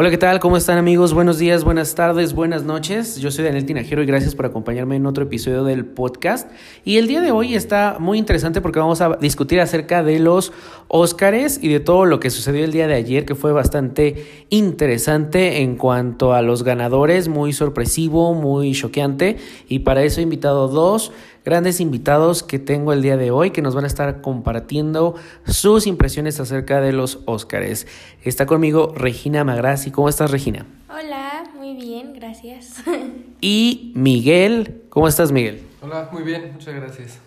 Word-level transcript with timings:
Hola, 0.00 0.10
¿qué 0.10 0.18
tal? 0.18 0.38
¿Cómo 0.38 0.56
están 0.56 0.78
amigos? 0.78 1.12
Buenos 1.12 1.38
días, 1.38 1.64
buenas 1.64 1.96
tardes, 1.96 2.32
buenas 2.32 2.62
noches. 2.62 3.16
Yo 3.18 3.32
soy 3.32 3.44
Daniel 3.44 3.66
Tinajero 3.66 4.00
y 4.00 4.06
gracias 4.06 4.36
por 4.36 4.46
acompañarme 4.46 4.94
en 4.94 5.06
otro 5.06 5.24
episodio 5.24 5.64
del 5.64 5.84
podcast. 5.84 6.48
Y 6.84 6.98
el 6.98 7.08
día 7.08 7.20
de 7.20 7.32
hoy 7.32 7.56
está 7.56 7.96
muy 7.98 8.16
interesante 8.16 8.60
porque 8.60 8.78
vamos 8.78 9.00
a 9.00 9.16
discutir 9.16 9.60
acerca 9.60 10.04
de 10.04 10.20
los 10.20 10.52
Óscares 10.86 11.58
y 11.60 11.66
de 11.66 11.80
todo 11.80 12.04
lo 12.04 12.20
que 12.20 12.30
sucedió 12.30 12.64
el 12.64 12.70
día 12.70 12.86
de 12.86 12.94
ayer, 12.94 13.24
que 13.24 13.34
fue 13.34 13.50
bastante 13.50 14.46
interesante 14.50 15.62
en 15.62 15.74
cuanto 15.74 16.32
a 16.32 16.42
los 16.42 16.62
ganadores, 16.62 17.26
muy 17.26 17.52
sorpresivo, 17.52 18.34
muy 18.34 18.74
choqueante. 18.74 19.38
Y 19.68 19.80
para 19.80 20.04
eso 20.04 20.20
he 20.20 20.22
invitado 20.22 20.68
dos 20.68 21.10
grandes 21.48 21.80
invitados 21.80 22.42
que 22.42 22.58
tengo 22.58 22.92
el 22.92 23.00
día 23.00 23.16
de 23.16 23.30
hoy 23.30 23.52
que 23.52 23.62
nos 23.62 23.74
van 23.74 23.84
a 23.84 23.86
estar 23.86 24.20
compartiendo 24.20 25.14
sus 25.46 25.86
impresiones 25.86 26.38
acerca 26.40 26.82
de 26.82 26.92
los 26.92 27.20
Óscares. 27.24 27.86
Está 28.22 28.44
conmigo 28.44 28.92
Regina 28.94 29.44
Magrassi. 29.44 29.90
¿Cómo 29.90 30.10
estás, 30.10 30.30
Regina? 30.30 30.66
Hola, 30.90 31.44
muy 31.56 31.74
bien, 31.74 32.12
gracias. 32.12 32.82
Y 33.40 33.92
Miguel. 33.94 34.82
¿Cómo 34.90 35.08
estás, 35.08 35.32
Miguel? 35.32 35.62
Hola, 35.80 36.10
muy 36.12 36.22
bien, 36.22 36.50
muchas 36.52 36.74
gracias. 36.74 37.18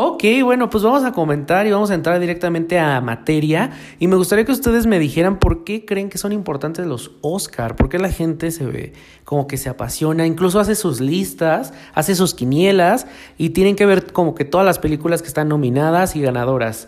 Ok, 0.00 0.22
bueno, 0.44 0.70
pues 0.70 0.84
vamos 0.84 1.02
a 1.02 1.10
comentar 1.10 1.66
y 1.66 1.72
vamos 1.72 1.90
a 1.90 1.94
entrar 1.94 2.20
directamente 2.20 2.78
a 2.78 3.00
materia. 3.00 3.72
Y 3.98 4.06
me 4.06 4.14
gustaría 4.14 4.44
que 4.44 4.52
ustedes 4.52 4.86
me 4.86 5.00
dijeran 5.00 5.40
por 5.40 5.64
qué 5.64 5.84
creen 5.84 6.08
que 6.08 6.18
son 6.18 6.30
importantes 6.30 6.86
los 6.86 7.10
Oscar, 7.20 7.74
por 7.74 7.88
qué 7.88 7.98
la 7.98 8.08
gente 8.08 8.52
se 8.52 8.64
ve 8.64 8.92
como 9.24 9.48
que 9.48 9.56
se 9.56 9.68
apasiona, 9.68 10.24
incluso 10.24 10.60
hace 10.60 10.76
sus 10.76 11.00
listas, 11.00 11.74
hace 11.94 12.14
sus 12.14 12.32
quinielas 12.34 13.08
y 13.38 13.50
tienen 13.50 13.74
que 13.74 13.86
ver 13.86 14.12
como 14.12 14.36
que 14.36 14.44
todas 14.44 14.64
las 14.64 14.78
películas 14.78 15.20
que 15.20 15.26
están 15.26 15.48
nominadas 15.48 16.14
y 16.14 16.20
ganadoras. 16.20 16.86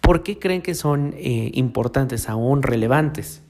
¿Por 0.00 0.22
qué 0.22 0.38
creen 0.38 0.62
que 0.62 0.76
son 0.76 1.14
eh, 1.16 1.50
importantes, 1.54 2.28
aún 2.28 2.62
relevantes? 2.62 3.42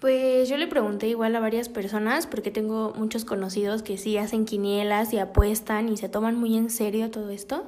Pues 0.00 0.48
yo 0.48 0.56
le 0.56 0.66
pregunté 0.66 1.06
igual 1.06 1.36
a 1.36 1.40
varias 1.40 1.68
personas 1.68 2.26
porque 2.26 2.50
tengo 2.50 2.94
muchos 2.96 3.24
conocidos 3.24 3.84
que 3.84 3.96
sí 3.96 4.18
hacen 4.18 4.44
quinielas 4.44 5.12
y 5.12 5.20
apuestan 5.20 5.88
y 5.88 5.96
se 5.96 6.08
toman 6.08 6.36
muy 6.36 6.56
en 6.56 6.68
serio 6.68 7.12
todo 7.12 7.30
esto. 7.30 7.64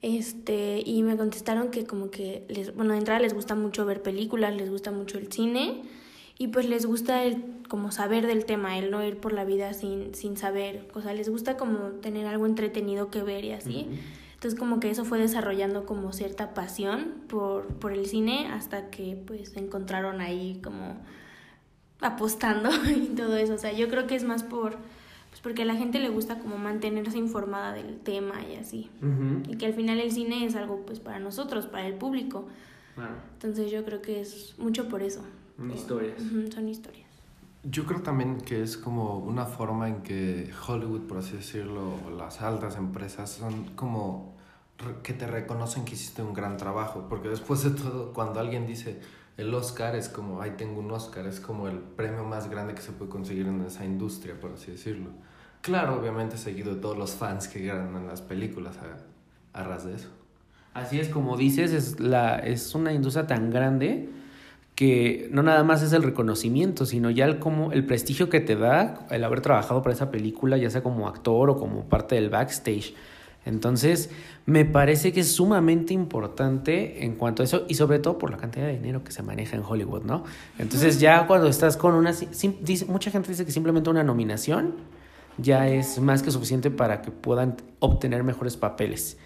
Este, 0.00 0.82
y 0.84 1.02
me 1.02 1.16
contestaron 1.16 1.70
que 1.70 1.84
como 1.84 2.10
que 2.10 2.44
les, 2.48 2.74
bueno, 2.74 2.92
de 2.92 2.98
entrada 2.98 3.20
les 3.20 3.34
gusta 3.34 3.54
mucho 3.54 3.84
ver 3.84 4.02
películas, 4.02 4.54
les 4.54 4.70
gusta 4.70 4.92
mucho 4.92 5.18
el 5.18 5.32
cine 5.32 5.82
y 6.38 6.48
pues 6.48 6.68
les 6.68 6.86
gusta 6.86 7.24
el 7.24 7.42
como 7.68 7.90
saber 7.90 8.26
del 8.26 8.44
tema, 8.44 8.78
el 8.78 8.92
no 8.92 9.04
ir 9.04 9.18
por 9.18 9.32
la 9.32 9.44
vida 9.44 9.74
sin, 9.74 10.14
sin 10.14 10.36
saber, 10.36 10.88
o 10.94 11.02
sea, 11.02 11.14
les 11.14 11.28
gusta 11.28 11.56
como 11.56 11.78
tener 12.00 12.26
algo 12.26 12.46
entretenido 12.46 13.10
que 13.10 13.22
ver 13.22 13.44
y 13.44 13.52
así. 13.52 13.88
Entonces 14.34 14.56
como 14.56 14.78
que 14.78 14.88
eso 14.88 15.04
fue 15.04 15.18
desarrollando 15.18 15.84
como 15.84 16.12
cierta 16.12 16.54
pasión 16.54 17.14
por, 17.26 17.66
por 17.66 17.92
el 17.92 18.06
cine 18.06 18.46
hasta 18.52 18.88
que 18.88 19.20
pues 19.26 19.56
encontraron 19.56 20.20
ahí 20.20 20.60
como 20.62 20.96
apostando 22.00 22.70
y 22.88 23.16
todo 23.16 23.36
eso. 23.36 23.54
O 23.54 23.58
sea, 23.58 23.72
yo 23.72 23.88
creo 23.88 24.06
que 24.06 24.14
es 24.14 24.22
más 24.22 24.44
por, 24.44 24.78
porque 25.48 25.62
a 25.62 25.64
la 25.64 25.76
gente 25.76 25.98
le 25.98 26.10
gusta 26.10 26.38
como 26.40 26.58
mantenerse 26.58 27.16
informada 27.16 27.72
del 27.72 28.00
tema 28.00 28.34
y 28.44 28.56
así. 28.56 28.90
Y 29.48 29.56
que 29.56 29.64
al 29.64 29.72
final 29.72 29.98
el 29.98 30.12
cine 30.12 30.44
es 30.44 30.54
algo 30.56 30.84
pues 30.84 31.00
para 31.00 31.18
nosotros, 31.20 31.64
para 31.64 31.86
el 31.86 31.94
público. 31.94 32.46
Entonces 33.32 33.70
yo 33.70 33.82
creo 33.82 34.02
que 34.02 34.20
es 34.20 34.56
mucho 34.58 34.90
por 34.90 35.02
eso. 35.02 35.22
Historias. 35.74 36.22
son 36.52 36.68
historias. 36.68 37.08
Yo 37.62 37.86
creo 37.86 38.02
también 38.02 38.42
que 38.42 38.62
es 38.62 38.76
como 38.76 39.20
una 39.20 39.46
forma 39.46 39.88
en 39.88 40.02
que 40.02 40.50
Hollywood, 40.66 41.06
por 41.06 41.16
así 41.16 41.36
decirlo, 41.36 41.94
o 42.06 42.10
las 42.10 42.42
altas 42.42 42.76
empresas 42.76 43.30
son 43.30 43.70
como 43.74 44.36
que 45.02 45.14
te 45.14 45.26
reconocen 45.26 45.86
que 45.86 45.94
hiciste 45.94 46.20
un 46.20 46.34
gran 46.34 46.58
trabajo, 46.58 47.06
porque 47.08 47.30
después 47.30 47.64
de 47.64 47.70
todo, 47.70 48.12
cuando 48.12 48.38
alguien 48.38 48.66
dice, 48.66 49.00
el 49.38 49.54
Oscar 49.54 49.96
es 49.96 50.10
como, 50.10 50.42
ay, 50.42 50.56
tengo 50.58 50.78
un 50.80 50.90
Oscar, 50.90 51.26
es 51.26 51.40
como 51.40 51.68
el 51.68 51.78
premio 51.78 52.24
más 52.24 52.50
grande 52.50 52.74
que 52.74 52.82
se 52.82 52.92
puede 52.92 53.10
conseguir 53.10 53.46
en 53.46 53.62
esa 53.62 53.86
industria, 53.86 54.38
por 54.38 54.52
así 54.52 54.72
decirlo. 54.72 55.08
Claro, 55.68 56.00
obviamente 56.00 56.38
seguido 56.38 56.74
de 56.74 56.80
todos 56.80 56.96
los 56.96 57.12
fans 57.12 57.46
que 57.46 57.66
ganan 57.66 58.06
las 58.06 58.22
películas 58.22 58.76
a, 58.78 59.60
a 59.60 59.64
ras 59.64 59.84
de 59.84 59.96
eso. 59.96 60.08
Así 60.72 60.98
es, 60.98 61.08
como 61.10 61.36
dices, 61.36 61.72
es, 61.72 62.00
la, 62.00 62.38
es 62.38 62.74
una 62.74 62.94
industria 62.94 63.26
tan 63.26 63.50
grande 63.50 64.08
que 64.74 65.28
no 65.30 65.42
nada 65.42 65.64
más 65.64 65.82
es 65.82 65.92
el 65.92 66.02
reconocimiento, 66.02 66.86
sino 66.86 67.10
ya 67.10 67.26
el, 67.26 67.38
como, 67.38 67.72
el 67.72 67.84
prestigio 67.84 68.30
que 68.30 68.40
te 68.40 68.56
da 68.56 69.06
el 69.10 69.22
haber 69.24 69.42
trabajado 69.42 69.82
para 69.82 69.94
esa 69.94 70.10
película, 70.10 70.56
ya 70.56 70.70
sea 70.70 70.82
como 70.82 71.06
actor 71.06 71.50
o 71.50 71.58
como 71.58 71.84
parte 71.84 72.14
del 72.14 72.30
backstage. 72.30 72.94
Entonces, 73.44 74.08
me 74.46 74.64
parece 74.64 75.12
que 75.12 75.20
es 75.20 75.32
sumamente 75.34 75.92
importante 75.92 77.04
en 77.04 77.16
cuanto 77.16 77.42
a 77.42 77.44
eso 77.44 77.66
y 77.68 77.74
sobre 77.74 77.98
todo 77.98 78.16
por 78.16 78.30
la 78.30 78.38
cantidad 78.38 78.64
de 78.64 78.72
dinero 78.72 79.04
que 79.04 79.12
se 79.12 79.22
maneja 79.22 79.54
en 79.54 79.64
Hollywood, 79.68 80.04
¿no? 80.04 80.24
Entonces, 80.58 80.98
ya 80.98 81.26
cuando 81.26 81.46
estás 81.46 81.76
con 81.76 81.94
una... 81.94 82.14
mucha 82.88 83.10
gente 83.10 83.28
dice 83.28 83.44
que 83.44 83.52
simplemente 83.52 83.90
una 83.90 84.02
nominación 84.02 84.74
ya 85.38 85.68
es 85.68 86.00
más 86.00 86.22
que 86.22 86.30
suficiente 86.30 86.70
para 86.70 87.00
que 87.00 87.10
puedan 87.10 87.56
obtener 87.80 88.24
mejores 88.24 88.56
papeles. 88.56 89.18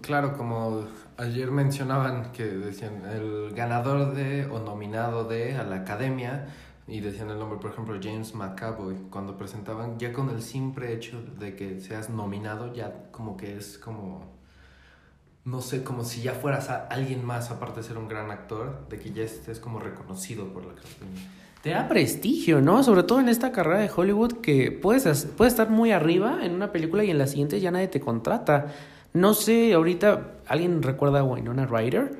Claro, 0.00 0.36
como 0.36 0.84
ayer 1.18 1.50
mencionaban 1.50 2.32
que 2.32 2.44
decían 2.44 3.02
el 3.04 3.52
ganador 3.54 4.14
de 4.14 4.46
o 4.46 4.60
nominado 4.60 5.24
de 5.24 5.56
a 5.56 5.62
la 5.64 5.76
academia 5.76 6.46
y 6.86 7.00
decían 7.00 7.30
el 7.30 7.38
nombre, 7.38 7.58
por 7.58 7.70
ejemplo, 7.70 7.98
James 8.02 8.34
McAvoy, 8.34 8.96
cuando 9.10 9.36
presentaban, 9.36 9.98
ya 9.98 10.12
con 10.12 10.30
el 10.30 10.40
simple 10.40 10.94
hecho 10.94 11.22
de 11.38 11.54
que 11.54 11.80
seas 11.80 12.08
nominado, 12.08 12.72
ya 12.72 13.10
como 13.10 13.36
que 13.36 13.58
es 13.58 13.76
como, 13.76 14.24
no 15.44 15.60
sé, 15.60 15.84
como 15.84 16.02
si 16.02 16.22
ya 16.22 16.32
fueras 16.32 16.70
a 16.70 16.86
alguien 16.86 17.24
más, 17.26 17.50
aparte 17.50 17.80
de 17.80 17.86
ser 17.86 17.98
un 17.98 18.08
gran 18.08 18.30
actor, 18.30 18.88
de 18.88 18.98
que 18.98 19.12
ya 19.12 19.22
estés 19.22 19.60
como 19.60 19.80
reconocido 19.80 20.50
por 20.50 20.64
la 20.64 20.72
academia. 20.72 21.28
Te 21.62 21.70
da 21.70 21.88
prestigio, 21.88 22.60
¿no? 22.60 22.82
Sobre 22.84 23.02
todo 23.02 23.18
en 23.20 23.28
esta 23.28 23.50
carrera 23.50 23.80
de 23.80 23.90
Hollywood 23.94 24.34
que 24.34 24.70
puedes, 24.70 25.26
puedes 25.36 25.52
estar 25.52 25.70
muy 25.70 25.90
arriba 25.90 26.38
en 26.42 26.54
una 26.54 26.70
película 26.70 27.02
y 27.02 27.10
en 27.10 27.18
la 27.18 27.26
siguiente 27.26 27.60
ya 27.60 27.70
nadie 27.70 27.88
te 27.88 28.00
contrata. 28.00 28.66
No 29.12 29.34
sé, 29.34 29.72
ahorita, 29.72 30.34
¿alguien 30.46 30.82
recuerda 30.82 31.20
a 31.20 31.24
Winona 31.24 31.66
Ryder? 31.66 32.16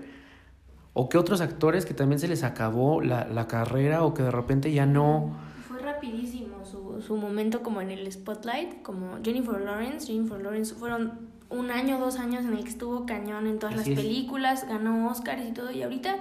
¿O 0.93 1.09
qué 1.09 1.19
otros 1.19 1.41
actores 1.41 1.87
que 1.87 1.95
también 1.95 2.19
se 2.19 2.27
les 2.27 2.43
acabó 2.43 3.01
la, 3.01 3.29
la 3.29 3.47
carrera 3.47 4.03
o 4.03 4.13
que 4.15 4.25
de 4.25 4.33
repente 4.33 4.73
ya 4.73 4.87
no... 4.87 5.37
Fue 5.69 5.79
rapidísimo 5.79 6.65
su, 6.65 7.01
su 7.01 7.17
momento 7.17 7.63
como 7.63 7.81
en 7.81 7.93
el 7.93 8.11
spotlight, 8.11 8.83
como 8.83 9.19
Jennifer 9.23 9.61
Lawrence. 9.61 10.09
Jennifer 10.09 10.41
Lawrence 10.41 10.75
fueron 10.75 11.29
un 11.51 11.71
año, 11.71 12.01
dos 12.01 12.19
años 12.19 12.45
en 12.45 12.55
el 12.55 12.65
que 12.65 12.71
estuvo 12.71 13.07
cañón 13.07 13.47
en 13.47 13.61
todas 13.61 13.77
las 13.77 13.89
películas, 13.89 14.67
ganó 14.69 15.09
Oscars 15.09 15.47
y 15.49 15.53
todo, 15.53 15.71
y 15.71 15.83
ahorita 15.83 16.17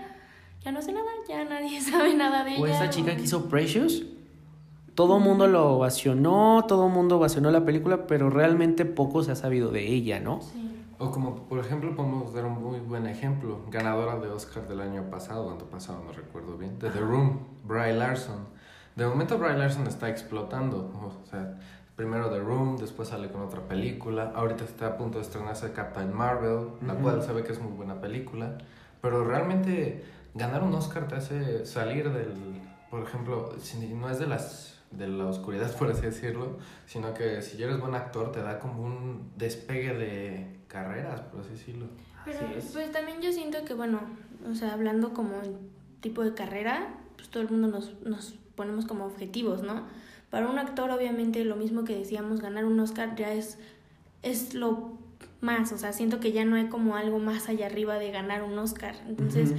ya 0.68 0.74
no 0.74 0.82
sé 0.82 0.92
nada, 0.92 1.10
ya 1.30 1.46
nadie 1.46 1.80
sabe 1.92 2.14
nada 2.14 2.44
de 2.44 2.56
ella. 2.56 2.62
O 2.62 2.68
esa 2.68 2.90
chica 2.90 3.16
que 3.16 3.22
hizo 3.22 3.48
Precious, 3.48 4.04
todo 4.96 5.18
el 5.18 5.24
mundo 5.24 5.48
lo 5.48 5.76
ovacionó, 5.76 6.66
todo 6.68 6.88
el 6.88 6.94
mundo 6.94 7.18
ovacionó 7.18 7.52
la 7.52 7.64
película, 7.64 8.06
pero 8.06 8.30
realmente 8.30 8.84
poco 8.84 9.24
se 9.24 9.32
ha 9.32 9.36
sabido 9.36 9.72
de 9.72 9.88
ella, 9.88 10.20
¿no? 10.20 10.42
Sí. 10.42 10.64
O 11.00 11.12
como, 11.12 11.36
por 11.44 11.60
ejemplo, 11.60 11.96
podemos 11.96 12.34
dar 12.34 12.46
un 12.46 12.62
muy 12.62 12.80
buen 12.80 13.06
ejemplo. 13.06 13.62
Ganadora 13.70 14.20
de 14.20 14.28
Oscar 14.28 14.68
del 14.68 14.82
año 14.82 15.10
pasado, 15.10 15.46
cuando 15.46 15.66
pasado, 15.70 16.04
no 16.04 16.12
recuerdo 16.12 16.58
bien. 16.58 16.80
De 16.80 16.90
The 16.90 17.00
Room, 17.00 17.40
Bry 17.64 17.94
Larson. 17.94 18.48
De 18.96 19.06
momento 19.08 19.38
Bry 19.38 19.56
Larson 19.56 19.88
está 19.88 20.10
explotando. 20.10 20.92
O 21.24 21.26
sea, 21.30 21.60
primero 21.96 22.30
The 22.30 22.40
Room, 22.40 22.78
después 22.78 23.10
sale 23.10 23.30
con 23.30 23.42
otra 23.42 23.62
película. 23.62 24.34
Ahorita 24.36 24.66
está 24.66 24.88
a 24.88 24.98
punto 24.98 25.20
de 25.20 25.24
estrenarse 25.24 25.72
Captain 25.72 26.12
Marvel, 26.12 26.70
la 26.86 26.96
cual 26.96 27.22
se 27.22 27.32
ve 27.32 27.44
que 27.44 27.54
es 27.54 27.62
muy 27.62 27.72
buena 27.72 28.02
película. 28.02 28.58
Pero 29.00 29.24
realmente 29.24 30.04
ganar 30.34 30.64
un 30.64 30.74
Oscar 30.74 31.08
te 31.08 31.16
hace 31.16 31.66
salir 31.66 32.12
del... 32.12 32.34
Por 32.90 33.04
ejemplo, 33.04 33.54
si 33.60 33.78
no 33.94 34.10
es 34.10 34.20
de 34.20 34.28
las 34.28 34.78
de 34.92 35.08
la 35.08 35.26
oscuridad, 35.26 35.76
por 35.78 35.92
así 35.92 36.02
decirlo, 36.02 36.58
sino 36.86 37.14
que 37.14 37.42
si 37.42 37.62
eres 37.62 37.80
buen 37.80 37.96
actor 37.96 38.32
te 38.32 38.42
da 38.42 38.60
como 38.60 38.84
un 38.84 39.32
despegue 39.36 39.94
de 39.94 40.60
carreras, 40.68 41.22
por 41.22 41.42
así 41.42 41.52
decirlo. 41.52 41.88
Pero 42.26 42.40
pues 42.74 42.92
también 42.92 43.22
yo 43.22 43.32
siento 43.32 43.64
que, 43.64 43.74
bueno, 43.74 44.02
o 44.50 44.54
sea, 44.54 44.74
hablando 44.74 45.14
como 45.14 45.42
tipo 46.02 46.24
de 46.24 46.34
carrera, 46.34 46.94
pues 47.16 47.30
todo 47.30 47.42
el 47.42 47.50
mundo 47.50 47.68
nos, 47.68 47.94
nos 48.02 48.36
ponemos 48.56 48.86
como 48.86 49.06
objetivos, 49.06 49.64
¿no? 49.64 49.84
Para 50.30 50.50
un 50.50 50.60
actor, 50.60 50.92
obviamente, 50.92 51.46
lo 51.46 51.56
mismo 51.56 51.86
que 51.86 51.98
decíamos, 51.98 52.42
ganar 52.42 52.66
un 52.66 52.78
Oscar 52.82 53.16
ya 53.16 53.34
es, 53.34 53.58
es 54.24 54.54
lo 54.54 54.98
más, 55.40 55.72
o 55.72 55.78
sea, 55.78 55.94
siento 55.94 56.20
que 56.20 56.34
ya 56.34 56.44
no 56.44 56.58
hay 56.58 56.68
como 56.68 56.98
algo 56.98 57.20
más 57.20 57.48
allá 57.48 57.68
arriba 57.68 57.98
de 57.98 58.12
ganar 58.12 58.44
un 58.44 58.58
Oscar. 58.60 58.96
Entonces, 59.08 59.54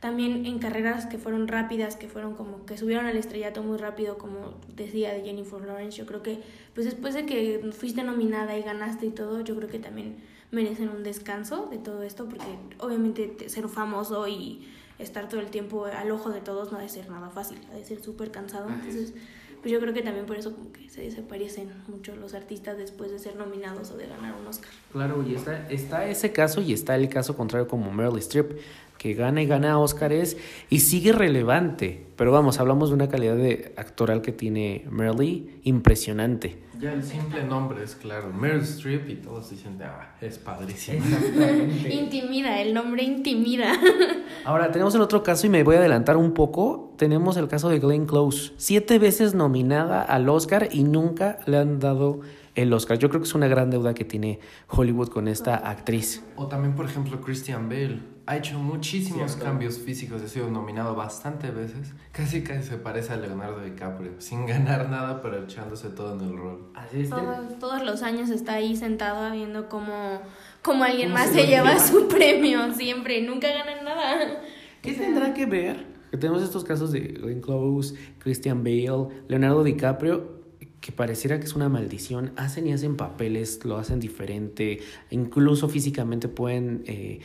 también 0.00 0.44
en 0.46 0.58
carreras 0.58 1.06
que 1.06 1.18
fueron 1.18 1.48
rápidas, 1.48 1.96
que 1.96 2.08
fueron 2.08 2.34
como 2.34 2.66
que 2.66 2.76
subieron 2.76 3.06
al 3.06 3.16
estrellato 3.16 3.62
muy 3.62 3.78
rápido, 3.78 4.18
como 4.18 4.54
decía 4.74 5.12
de 5.12 5.22
Jennifer 5.22 5.60
Lawrence, 5.60 5.96
yo 5.96 6.06
creo 6.06 6.22
que, 6.22 6.40
pues 6.74 6.84
después 6.84 7.14
de 7.14 7.26
que 7.26 7.70
fuiste 7.72 8.02
nominada 8.02 8.56
y 8.58 8.62
ganaste 8.62 9.06
y 9.06 9.10
todo, 9.10 9.40
yo 9.40 9.56
creo 9.56 9.68
que 9.68 9.78
también 9.78 10.16
merecen 10.50 10.88
un 10.90 11.02
descanso 11.02 11.68
de 11.70 11.78
todo 11.78 12.02
esto, 12.02 12.26
porque 12.26 12.46
obviamente 12.78 13.48
ser 13.48 13.68
famoso 13.68 14.28
y 14.28 14.68
estar 14.98 15.28
todo 15.28 15.40
el 15.40 15.48
tiempo 15.48 15.86
al 15.86 16.10
ojo 16.10 16.30
de 16.30 16.40
todos 16.40 16.72
no 16.72 16.78
ha 16.78 16.82
de 16.82 16.88
ser 16.88 17.10
nada 17.10 17.30
fácil, 17.30 17.58
ha 17.72 17.74
de 17.74 17.84
ser 17.84 18.02
súper 18.02 18.30
cansado. 18.30 18.68
Entonces, 18.68 19.14
pues 19.60 19.72
yo 19.72 19.80
creo 19.80 19.92
que 19.92 20.02
también 20.02 20.26
por 20.26 20.36
eso 20.36 20.54
como 20.54 20.72
que 20.72 20.88
se 20.88 21.02
desaparecen 21.02 21.70
mucho 21.88 22.14
los 22.14 22.34
artistas 22.34 22.78
después 22.78 23.10
de 23.10 23.18
ser 23.18 23.36
nominados 23.36 23.90
o 23.90 23.96
de 23.96 24.06
ganar 24.06 24.34
un 24.40 24.46
Oscar. 24.46 24.70
Claro, 24.92 25.24
y 25.26 25.34
está, 25.34 25.68
está 25.70 26.06
ese 26.06 26.32
caso 26.32 26.62
y 26.62 26.72
está 26.72 26.94
el 26.94 27.08
caso 27.08 27.36
contrario 27.36 27.66
como 27.66 27.90
Meryl 27.92 28.18
Streep, 28.18 28.58
que 28.98 29.14
gana 29.14 29.42
y 29.42 29.46
gana 29.46 29.78
Óscares 29.78 30.36
y 30.70 30.80
sigue 30.80 31.12
relevante. 31.12 32.06
Pero 32.16 32.32
vamos, 32.32 32.60
hablamos 32.60 32.88
de 32.90 32.94
una 32.94 33.08
calidad 33.08 33.36
de 33.36 33.72
actoral 33.76 34.22
que 34.22 34.32
tiene 34.32 34.84
Merle 34.90 35.44
impresionante. 35.64 36.66
Ya 36.78 36.92
el 36.92 37.02
simple 37.02 37.42
nombre 37.42 37.82
es 37.82 37.94
claro, 37.94 38.30
Meryl 38.34 38.60
Streep 38.60 39.08
y 39.08 39.14
todos 39.14 39.48
dicen, 39.48 39.78
ah, 39.82 40.14
es 40.20 40.38
padrísimo. 40.38 41.02
intimida, 41.90 42.60
el 42.60 42.74
nombre 42.74 43.02
intimida. 43.02 43.72
Ahora, 44.44 44.70
tenemos 44.72 44.94
el 44.94 45.00
otro 45.00 45.22
caso 45.22 45.46
y 45.46 45.50
me 45.50 45.62
voy 45.62 45.76
a 45.76 45.78
adelantar 45.78 46.18
un 46.18 46.32
poco. 46.34 46.92
Tenemos 46.98 47.38
el 47.38 47.48
caso 47.48 47.70
de 47.70 47.78
Glenn 47.78 48.04
Close, 48.04 48.52
siete 48.58 48.98
veces 48.98 49.34
nominada 49.34 50.02
al 50.02 50.28
Oscar 50.28 50.68
y 50.70 50.84
nunca 50.84 51.38
le 51.46 51.56
han 51.56 51.78
dado 51.78 52.20
el 52.56 52.72
Oscar. 52.72 52.98
Yo 52.98 53.08
creo 53.08 53.20
que 53.20 53.28
es 53.28 53.34
una 53.34 53.46
gran 53.46 53.70
deuda 53.70 53.94
que 53.94 54.04
tiene 54.04 54.40
Hollywood 54.68 55.08
con 55.08 55.28
esta 55.28 55.56
actriz. 55.56 56.24
O 56.34 56.48
también, 56.48 56.74
por 56.74 56.86
ejemplo, 56.86 57.20
Christian 57.20 57.68
Bale. 57.68 58.16
Ha 58.28 58.38
hecho 58.38 58.58
muchísimos 58.58 59.36
cambios 59.36 59.78
físicos, 59.78 60.20
ha 60.20 60.26
sido 60.26 60.50
nominado 60.50 60.96
bastante 60.96 61.52
veces. 61.52 61.92
Casi 62.10 62.42
casi 62.42 62.70
se 62.70 62.76
parece 62.76 63.12
a 63.12 63.16
Leonardo 63.18 63.60
DiCaprio, 63.60 64.14
sin 64.18 64.46
ganar 64.46 64.88
nada, 64.90 65.22
pero 65.22 65.44
echándose 65.44 65.90
todo 65.90 66.18
en 66.18 66.28
el 66.28 66.36
rol. 66.36 66.72
Así 66.74 67.02
es. 67.02 67.10
Todos, 67.10 67.58
todos 67.60 67.84
los 67.84 68.02
años 68.02 68.30
está 68.30 68.54
ahí 68.54 68.74
sentado 68.74 69.30
viendo 69.30 69.68
cómo, 69.68 70.22
cómo 70.62 70.82
alguien 70.82 71.12
más 71.12 71.30
se, 71.30 71.46
lleva 71.46 71.78
su 71.78 72.08
premio 72.08 72.74
siempre, 72.74 73.22
nunca 73.22 73.46
ganan 73.48 73.84
nada. 73.84 74.40
¿Qué 74.82 74.94
tendrá 74.94 75.32
que 75.32 75.46
ver? 75.46 75.86
Que 76.10 76.16
tenemos 76.16 76.42
estos 76.42 76.64
casos 76.64 76.90
de 76.90 77.00
Glenn 77.00 77.40
Close, 77.40 77.94
Christian 78.18 78.64
Bale, 78.64 79.08
Leonardo 79.28 79.62
DiCaprio 79.62 80.35
que 80.80 80.92
pareciera 80.92 81.38
que 81.38 81.46
es 81.46 81.54
una 81.54 81.68
maldición, 81.68 82.32
hacen 82.36 82.66
y 82.66 82.72
hacen 82.72 82.96
papeles, 82.96 83.64
lo 83.64 83.76
hacen 83.78 84.00
diferente, 84.00 84.80
incluso 85.10 85.68
físicamente 85.68 86.28
pueden 86.28 86.84
eh, 86.86 87.20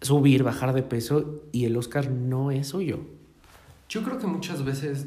subir, 0.00 0.42
bajar 0.42 0.72
de 0.72 0.82
peso 0.82 1.42
y 1.52 1.64
el 1.64 1.76
Oscar 1.76 2.10
no 2.10 2.50
es 2.50 2.68
suyo. 2.68 3.00
Yo 3.88 4.02
creo 4.02 4.18
que 4.18 4.26
muchas 4.26 4.64
veces 4.64 5.06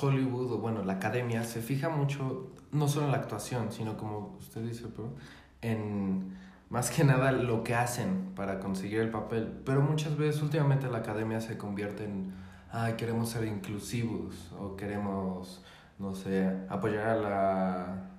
Hollywood, 0.00 0.52
o 0.52 0.58
bueno, 0.58 0.84
la 0.84 0.94
academia, 0.94 1.44
se 1.44 1.60
fija 1.60 1.88
mucho, 1.88 2.50
no 2.72 2.88
solo 2.88 3.06
en 3.06 3.12
la 3.12 3.18
actuación, 3.18 3.70
sino 3.70 3.96
como 3.96 4.36
usted 4.40 4.62
dice, 4.62 4.86
pero 4.94 5.14
en 5.62 6.36
más 6.68 6.90
que 6.90 7.04
nada 7.04 7.32
lo 7.32 7.62
que 7.62 7.74
hacen 7.74 8.32
para 8.34 8.58
conseguir 8.58 9.00
el 9.00 9.10
papel. 9.10 9.60
Pero 9.64 9.82
muchas 9.82 10.16
veces 10.16 10.42
últimamente 10.42 10.88
la 10.88 10.98
academia 10.98 11.40
se 11.40 11.56
convierte 11.56 12.04
en, 12.04 12.32
ay, 12.72 12.94
queremos 12.94 13.30
ser 13.30 13.46
inclusivos 13.46 14.52
o 14.58 14.76
queremos 14.76 15.62
no 15.98 16.14
sé, 16.14 16.50
apoyar 16.68 17.08
a 17.08 17.16
la, 17.16 18.10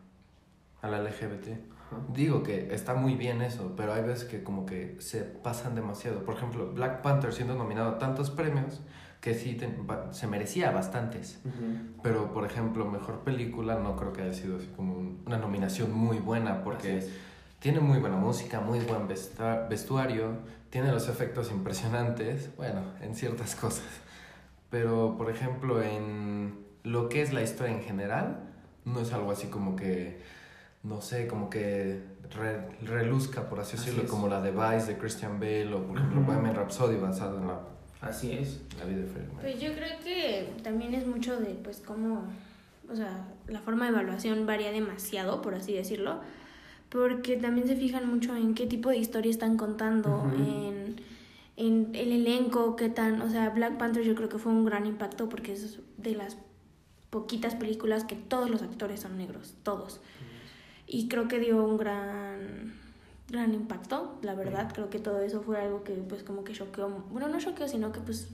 a 0.81 0.87
la 0.87 1.01
LGBT. 1.01 1.47
Digo 2.13 2.43
que 2.43 2.73
está 2.73 2.95
muy 2.95 3.15
bien 3.15 3.41
eso, 3.41 3.73
pero 3.77 3.93
hay 3.93 4.03
veces 4.03 4.25
que 4.25 4.43
como 4.43 4.65
que 4.65 4.97
se 4.99 5.21
pasan 5.21 5.75
demasiado. 5.75 6.23
Por 6.23 6.35
ejemplo, 6.35 6.71
Black 6.73 7.01
Panther 7.01 7.33
siendo 7.33 7.55
nominado 7.55 7.91
a 7.91 7.97
tantos 7.97 8.29
premios 8.29 8.81
que 9.21 9.33
sí 9.33 9.57
se 10.11 10.27
merecía 10.27 10.71
bastantes. 10.71 11.39
Pero, 12.03 12.33
por 12.33 12.45
ejemplo, 12.45 12.85
mejor 12.85 13.21
película 13.21 13.75
no 13.75 13.95
creo 13.95 14.13
que 14.13 14.21
haya 14.21 14.33
sido 14.33 14.57
así 14.57 14.67
como 14.75 15.17
una 15.25 15.37
nominación 15.37 15.93
muy 15.93 16.19
buena 16.19 16.63
porque 16.63 17.07
tiene 17.59 17.79
muy 17.79 17.99
buena 17.99 18.17
música, 18.17 18.59
muy 18.59 18.79
buen 18.79 19.07
vestuario, 19.07 20.37
tiene 20.69 20.91
los 20.91 21.09
efectos 21.09 21.51
impresionantes, 21.51 22.55
bueno, 22.57 22.81
en 23.01 23.15
ciertas 23.15 23.55
cosas. 23.63 23.87
Pero, 24.69 25.15
por 25.17 25.31
ejemplo, 25.31 25.81
en 25.81 26.66
lo 26.87 27.09
que 27.09 27.21
es 27.21 27.33
la 27.33 27.41
historia 27.41 27.73
en 27.73 27.83
general 27.83 28.39
no 28.85 29.01
es 29.01 29.11
algo 29.13 29.31
así 29.31 29.47
como 29.47 29.75
que, 29.75 30.19
no 30.83 31.01
sé, 31.01 31.27
como 31.27 31.49
que 31.49 32.01
reluzca, 32.81 33.49
por 33.49 33.59
así, 33.59 33.77
decirlo, 33.77 34.07
como 34.07 34.27
la 34.27 34.41
de 34.41 34.51
Vice 34.51 34.91
de 34.91 34.97
Christian 34.97 35.39
Bale 35.39 35.73
o, 35.73 35.85
por 35.85 35.97
ejemplo, 35.97 36.21
Bohemian 36.21 36.55
Rhapsody 36.55 36.97
basado 36.97 37.39
en 37.39 37.47
la, 37.47 37.59
así 38.01 38.31
es. 38.31 38.61
la 38.77 38.85
vida 38.85 39.01
de 39.01 39.07
Freddie 39.07 39.29
Pues 39.41 39.61
yo 39.61 39.73
creo 39.73 39.99
que 40.03 40.53
también 40.63 40.93
es 40.93 41.05
mucho 41.05 41.37
de, 41.39 41.53
pues, 41.55 41.81
cómo, 41.85 42.23
o 42.89 42.95
sea, 42.95 43.27
la 43.47 43.59
forma 43.59 43.85
de 43.85 43.91
evaluación 43.91 44.45
varía 44.45 44.71
demasiado, 44.71 45.41
por 45.41 45.55
así 45.55 45.73
decirlo, 45.73 46.21
porque 46.89 47.35
también 47.35 47.67
se 47.67 47.75
fijan 47.75 48.09
mucho 48.09 48.35
en 48.35 48.53
qué 48.55 48.65
tipo 48.65 48.89
de 48.89 48.97
historia 48.97 49.31
están 49.31 49.57
contando, 49.57 50.31
en 50.37 50.95
en 51.57 51.89
el 51.95 52.11
elenco, 52.11 52.75
qué 52.75 52.87
tan, 52.87 53.19
o 53.21 53.29
sea, 53.29 53.49
Black 53.49 53.77
Panther 53.77 54.03
yo 54.03 54.13
creo 54.13 54.29
que 54.29 54.37
fue 54.37 54.51
un 54.51 54.63
gran 54.63 54.85
impacto 54.85 55.27
porque 55.27 55.53
es 55.53 55.79
de 55.97 56.13
las 56.13 56.37
poquitas 57.09 57.55
películas 57.55 58.03
que 58.03 58.15
todos 58.15 58.49
los 58.49 58.61
actores 58.61 59.01
son 59.01 59.17
negros, 59.17 59.53
todos. 59.63 59.99
Y 60.85 61.07
creo 61.07 61.27
que 61.27 61.39
dio 61.39 61.63
un 61.63 61.77
gran 61.77 62.73
gran 63.29 63.53
impacto, 63.53 64.17
la 64.21 64.35
verdad, 64.35 64.71
creo 64.73 64.89
que 64.89 64.99
todo 64.99 65.19
eso 65.19 65.41
fue 65.41 65.59
algo 65.59 65.83
que 65.83 65.91
pues 65.93 66.23
como 66.23 66.45
que 66.45 66.53
choqueó, 66.53 66.89
bueno, 67.11 67.27
no 67.27 67.39
choqueó, 67.39 67.67
sino 67.67 67.91
que 67.91 67.99
pues 67.99 68.29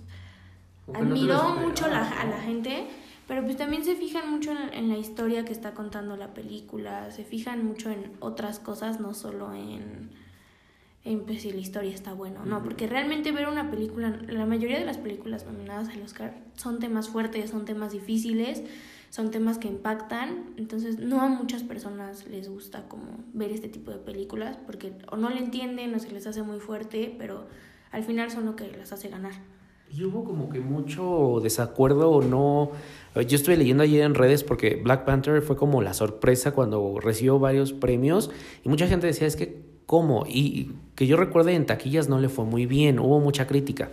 admiró 0.93 1.55
mucho 1.55 1.87
la, 1.87 2.07
a 2.07 2.25
la 2.25 2.39
gente, 2.41 2.85
pero 3.27 3.43
pues 3.43 3.57
también 3.57 3.83
se 3.83 3.95
fijan 3.95 4.29
mucho 4.29 4.51
en, 4.51 4.71
en, 4.71 4.89
la 4.89 4.97
historia 4.97 5.45
que 5.45 5.51
está 5.51 5.73
contando 5.73 6.15
la 6.15 6.35
película, 6.35 7.09
se 7.09 7.23
fijan 7.23 7.65
mucho 7.65 7.89
en 7.89 8.11
otras 8.19 8.59
cosas, 8.59 8.99
no 8.99 9.15
solo 9.15 9.51
en 9.53 10.11
en 10.13 10.22
pues, 11.03 11.41
si 11.41 11.51
la 11.51 11.59
historia 11.59 11.93
está 11.93 12.13
buena 12.13 12.41
o 12.41 12.45
no, 12.45 12.63
porque 12.63 12.87
realmente 12.87 13.31
ver 13.31 13.47
una 13.49 13.69
película, 13.69 14.17
la 14.27 14.45
mayoría 14.45 14.79
de 14.79 14.85
las 14.85 14.97
películas 14.97 15.45
nominadas 15.45 15.89
al 15.89 16.01
Oscar 16.01 16.41
son 16.55 16.79
temas 16.79 17.09
fuertes, 17.09 17.49
son 17.49 17.65
temas 17.65 17.91
difíciles, 17.91 18.63
son 19.09 19.29
temas 19.29 19.57
que 19.57 19.67
impactan, 19.67 20.53
entonces 20.57 20.99
no 20.99 21.21
a 21.21 21.27
muchas 21.27 21.61
personas 21.61 22.25
les 22.27 22.49
gusta 22.49 22.87
como 22.87 23.23
ver 23.33 23.51
este 23.51 23.67
tipo 23.67 23.91
de 23.91 23.97
películas, 23.97 24.57
porque 24.65 24.93
o 25.11 25.17
no 25.17 25.29
le 25.29 25.39
entienden 25.39 25.93
o 25.93 25.99
se 25.99 26.09
les 26.11 26.25
hace 26.25 26.41
muy 26.41 26.59
fuerte, 26.59 27.13
pero 27.17 27.47
al 27.91 28.03
final 28.03 28.31
son 28.31 28.45
lo 28.45 28.55
que 28.55 28.71
las 28.71 28.93
hace 28.93 29.09
ganar. 29.09 29.33
Y 29.91 30.05
hubo 30.05 30.23
como 30.23 30.49
que 30.49 30.59
mucho 30.59 31.39
desacuerdo 31.43 32.09
o 32.09 32.23
no. 32.23 32.71
Yo 33.13 33.35
estuve 33.35 33.57
leyendo 33.57 33.83
ayer 33.83 34.03
en 34.03 34.15
redes 34.15 34.43
porque 34.43 34.81
Black 34.83 35.05
Panther 35.05 35.43
fue 35.43 35.55
como 35.55 35.83
la 35.83 35.93
sorpresa 35.93 36.53
cuando 36.53 36.99
recibió 36.99 37.37
varios 37.37 37.73
premios 37.73 38.31
y 38.63 38.69
mucha 38.69 38.87
gente 38.87 39.05
decía 39.05 39.27
es 39.27 39.35
que 39.35 39.72
cómo. 39.93 40.25
Y 40.27 40.71
que 40.95 41.05
yo 41.05 41.17
recuerde 41.17 41.53
en 41.53 41.67
taquillas 41.67 42.09
no 42.09 42.17
le 42.17 42.27
fue 42.27 42.45
muy 42.45 42.65
bien, 42.65 42.97
hubo 42.97 43.19
mucha 43.19 43.45
crítica. 43.45 43.89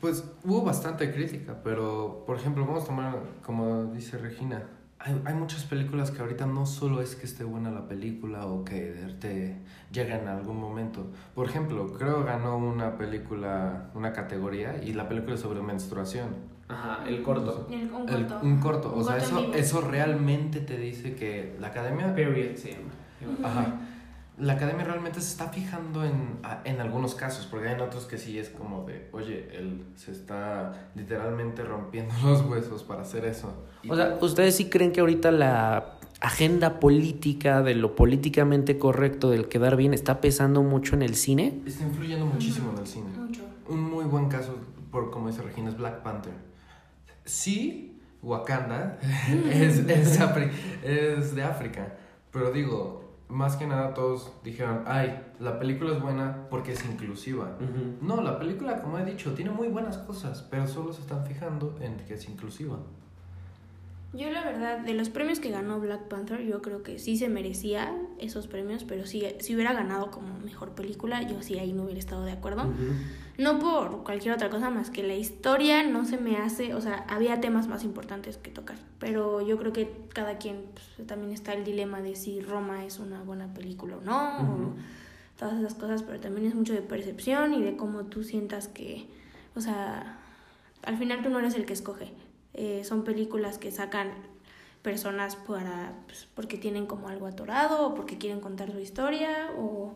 Pues 0.00 0.24
hubo 0.42 0.62
bastante 0.62 1.12
crítica, 1.12 1.58
pero 1.62 2.24
por 2.26 2.38
ejemplo, 2.38 2.64
vamos 2.64 2.84
a 2.84 2.86
tomar, 2.86 3.18
como 3.44 3.92
dice 3.92 4.16
Regina, 4.16 4.62
hay, 4.98 5.20
hay, 5.26 5.34
muchas 5.34 5.64
películas 5.64 6.10
que 6.10 6.22
ahorita 6.22 6.46
no 6.46 6.64
solo 6.64 7.02
es 7.02 7.14
que 7.14 7.26
esté 7.26 7.44
buena 7.44 7.70
la 7.70 7.86
película 7.86 8.46
o 8.46 8.64
que 8.64 8.94
te 9.20 9.58
llega 9.92 10.18
en 10.18 10.28
algún 10.28 10.58
momento. 10.58 11.08
Por 11.34 11.46
ejemplo, 11.46 11.92
creo 11.92 12.24
ganó 12.24 12.56
una 12.56 12.96
película, 12.96 13.90
una 13.94 14.14
categoría 14.14 14.82
y 14.82 14.94
la 14.94 15.10
película 15.10 15.34
es 15.34 15.40
sobre 15.40 15.60
menstruación. 15.60 16.28
Ajá, 16.68 17.06
el 17.06 17.22
corto. 17.22 17.68
un 17.70 17.88
corto. 17.88 18.40
un 18.42 18.60
corto. 18.60 18.94
O 18.96 19.04
sea, 19.04 19.18
eso, 19.18 19.52
eso 19.52 19.82
realmente 19.82 20.60
te 20.60 20.78
dice 20.78 21.14
que 21.14 21.54
la 21.60 21.66
academia... 21.66 22.14
Period 22.14 22.56
se 22.56 22.78
Ajá 23.44 23.78
la 24.40 24.52
academia 24.52 24.84
realmente 24.84 25.20
se 25.20 25.30
está 25.30 25.48
fijando 25.48 26.04
en, 26.04 26.38
en 26.64 26.80
algunos 26.80 27.14
casos, 27.14 27.46
porque 27.46 27.68
hay 27.68 27.74
en 27.74 27.80
otros 27.80 28.04
que 28.04 28.18
sí 28.18 28.38
es 28.38 28.48
como 28.50 28.84
de, 28.84 29.08
oye, 29.12 29.48
él 29.52 29.84
se 29.96 30.12
está 30.12 30.90
literalmente 30.94 31.64
rompiendo 31.64 32.14
los 32.22 32.42
huesos 32.42 32.84
para 32.84 33.02
hacer 33.02 33.24
eso. 33.24 33.52
O 33.88 33.96
sea, 33.96 34.18
¿ustedes 34.20 34.56
sí 34.56 34.70
creen 34.70 34.92
que 34.92 35.00
ahorita 35.00 35.30
la 35.32 35.98
agenda 36.20 36.80
política 36.80 37.62
de 37.62 37.74
lo 37.74 37.94
políticamente 37.94 38.78
correcto, 38.78 39.30
del 39.30 39.48
quedar 39.48 39.76
bien, 39.76 39.92
está 39.92 40.20
pesando 40.20 40.62
mucho 40.62 40.94
en 40.94 41.02
el 41.02 41.14
cine? 41.14 41.60
Está 41.66 41.84
influyendo 41.84 42.26
muchísimo 42.26 42.72
en 42.72 42.78
el 42.78 42.86
cine. 42.86 43.08
Mucho. 43.16 43.42
Un 43.68 43.82
muy 43.82 44.04
buen 44.04 44.28
caso, 44.28 44.56
por 44.90 45.10
como 45.10 45.28
dice 45.28 45.42
Regina, 45.42 45.68
es 45.68 45.76
Black 45.76 46.02
Panther. 46.02 46.32
Sí, 47.24 48.00
Wakanda 48.22 48.98
es, 49.50 49.78
es, 49.78 50.20
es 50.82 51.34
de 51.34 51.42
África, 51.42 51.94
pero 52.30 52.52
digo, 52.52 53.07
más 53.28 53.56
que 53.56 53.66
nada 53.66 53.94
todos 53.94 54.32
dijeron, 54.42 54.84
ay, 54.86 55.22
la 55.38 55.58
película 55.58 55.92
es 55.92 56.00
buena 56.00 56.46
porque 56.50 56.72
es 56.72 56.84
inclusiva. 56.84 57.56
No, 58.00 58.22
la 58.22 58.38
película, 58.38 58.80
como 58.80 58.98
he 58.98 59.04
dicho, 59.04 59.34
tiene 59.34 59.50
muy 59.50 59.68
buenas 59.68 59.98
cosas, 59.98 60.46
pero 60.50 60.66
solo 60.66 60.92
se 60.92 61.02
están 61.02 61.24
fijando 61.26 61.76
en 61.80 61.96
que 61.98 62.14
es 62.14 62.28
inclusiva. 62.28 62.78
Yo 64.14 64.30
la 64.30 64.42
verdad, 64.42 64.78
de 64.78 64.94
los 64.94 65.10
premios 65.10 65.38
que 65.38 65.50
ganó 65.50 65.78
Black 65.80 66.04
Panther, 66.04 66.40
yo 66.40 66.62
creo 66.62 66.82
que 66.82 66.98
sí 66.98 67.18
se 67.18 67.28
merecía 67.28 67.94
esos 68.18 68.46
premios, 68.46 68.84
pero 68.84 69.04
si, 69.04 69.26
si 69.40 69.54
hubiera 69.54 69.74
ganado 69.74 70.10
como 70.10 70.38
mejor 70.38 70.70
película, 70.70 71.22
yo 71.22 71.42
sí 71.42 71.58
ahí 71.58 71.74
no 71.74 71.82
hubiera 71.82 72.00
estado 72.00 72.24
de 72.24 72.32
acuerdo. 72.32 72.72
No 73.36 73.58
por 73.58 74.04
cualquier 74.04 74.32
otra 74.32 74.48
cosa 74.48 74.70
más 74.70 74.88
que 74.88 75.02
la 75.02 75.14
historia 75.14 75.82
no 75.82 76.06
se 76.06 76.16
me 76.16 76.38
hace, 76.38 76.74
o 76.74 76.80
sea, 76.80 77.04
había 77.06 77.42
temas 77.42 77.68
más 77.68 77.84
importantes 77.84 78.38
que 78.38 78.50
tocar, 78.50 78.78
pero 78.98 79.46
yo 79.46 79.58
creo 79.58 79.74
que 79.74 79.92
cada 80.14 80.38
quien 80.38 80.64
pues, 80.72 81.06
también 81.06 81.32
está 81.32 81.52
el 81.52 81.64
dilema 81.64 82.00
de 82.00 82.16
si 82.16 82.40
Roma 82.40 82.86
es 82.86 82.98
una 82.98 83.22
buena 83.22 83.52
película 83.52 83.98
o 83.98 84.00
no, 84.00 84.40
o 84.40 84.74
todas 85.38 85.58
esas 85.58 85.74
cosas, 85.74 86.02
pero 86.02 86.18
también 86.18 86.46
es 86.46 86.54
mucho 86.54 86.72
de 86.72 86.80
percepción 86.80 87.52
y 87.52 87.62
de 87.62 87.76
cómo 87.76 88.06
tú 88.06 88.24
sientas 88.24 88.68
que, 88.68 89.06
o 89.54 89.60
sea, 89.60 90.18
al 90.82 90.96
final 90.96 91.22
tú 91.22 91.28
no 91.28 91.38
eres 91.40 91.54
el 91.54 91.66
que 91.66 91.74
escoge 91.74 92.10
eh, 92.58 92.82
son 92.82 93.04
películas 93.04 93.56
que 93.56 93.70
sacan 93.70 94.10
personas 94.82 95.36
para 95.36 95.92
pues, 96.06 96.26
porque 96.34 96.58
tienen 96.58 96.86
como 96.86 97.08
algo 97.08 97.26
atorado 97.26 97.86
o 97.86 97.94
porque 97.94 98.18
quieren 98.18 98.40
contar 98.40 98.72
su 98.72 98.80
historia 98.80 99.50
o, 99.56 99.92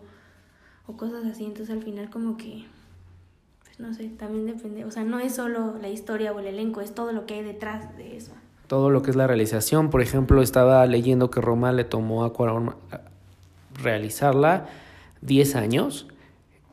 o 0.86 0.96
cosas 0.96 1.24
así. 1.24 1.44
Entonces 1.44 1.74
al 1.74 1.82
final 1.82 2.08
como 2.08 2.36
que 2.36 2.64
pues, 3.64 3.80
no 3.80 3.92
sé, 3.92 4.10
también 4.10 4.46
depende. 4.46 4.84
O 4.84 4.92
sea, 4.92 5.02
no 5.02 5.18
es 5.18 5.34
solo 5.34 5.76
la 5.82 5.88
historia 5.88 6.32
o 6.32 6.38
el 6.38 6.46
elenco, 6.46 6.80
es 6.80 6.94
todo 6.94 7.12
lo 7.12 7.26
que 7.26 7.34
hay 7.34 7.42
detrás 7.42 7.96
de 7.96 8.16
eso. 8.16 8.30
Todo 8.68 8.90
lo 8.90 9.02
que 9.02 9.10
es 9.10 9.16
la 9.16 9.26
realización. 9.26 9.90
Por 9.90 10.00
ejemplo, 10.00 10.40
estaba 10.40 10.86
leyendo 10.86 11.32
que 11.32 11.40
Roma 11.40 11.72
le 11.72 11.82
tomó 11.82 12.24
a 12.24 12.32
Cuarón 12.32 12.76
realizarla 13.82 14.68
10 15.22 15.56
años 15.56 16.06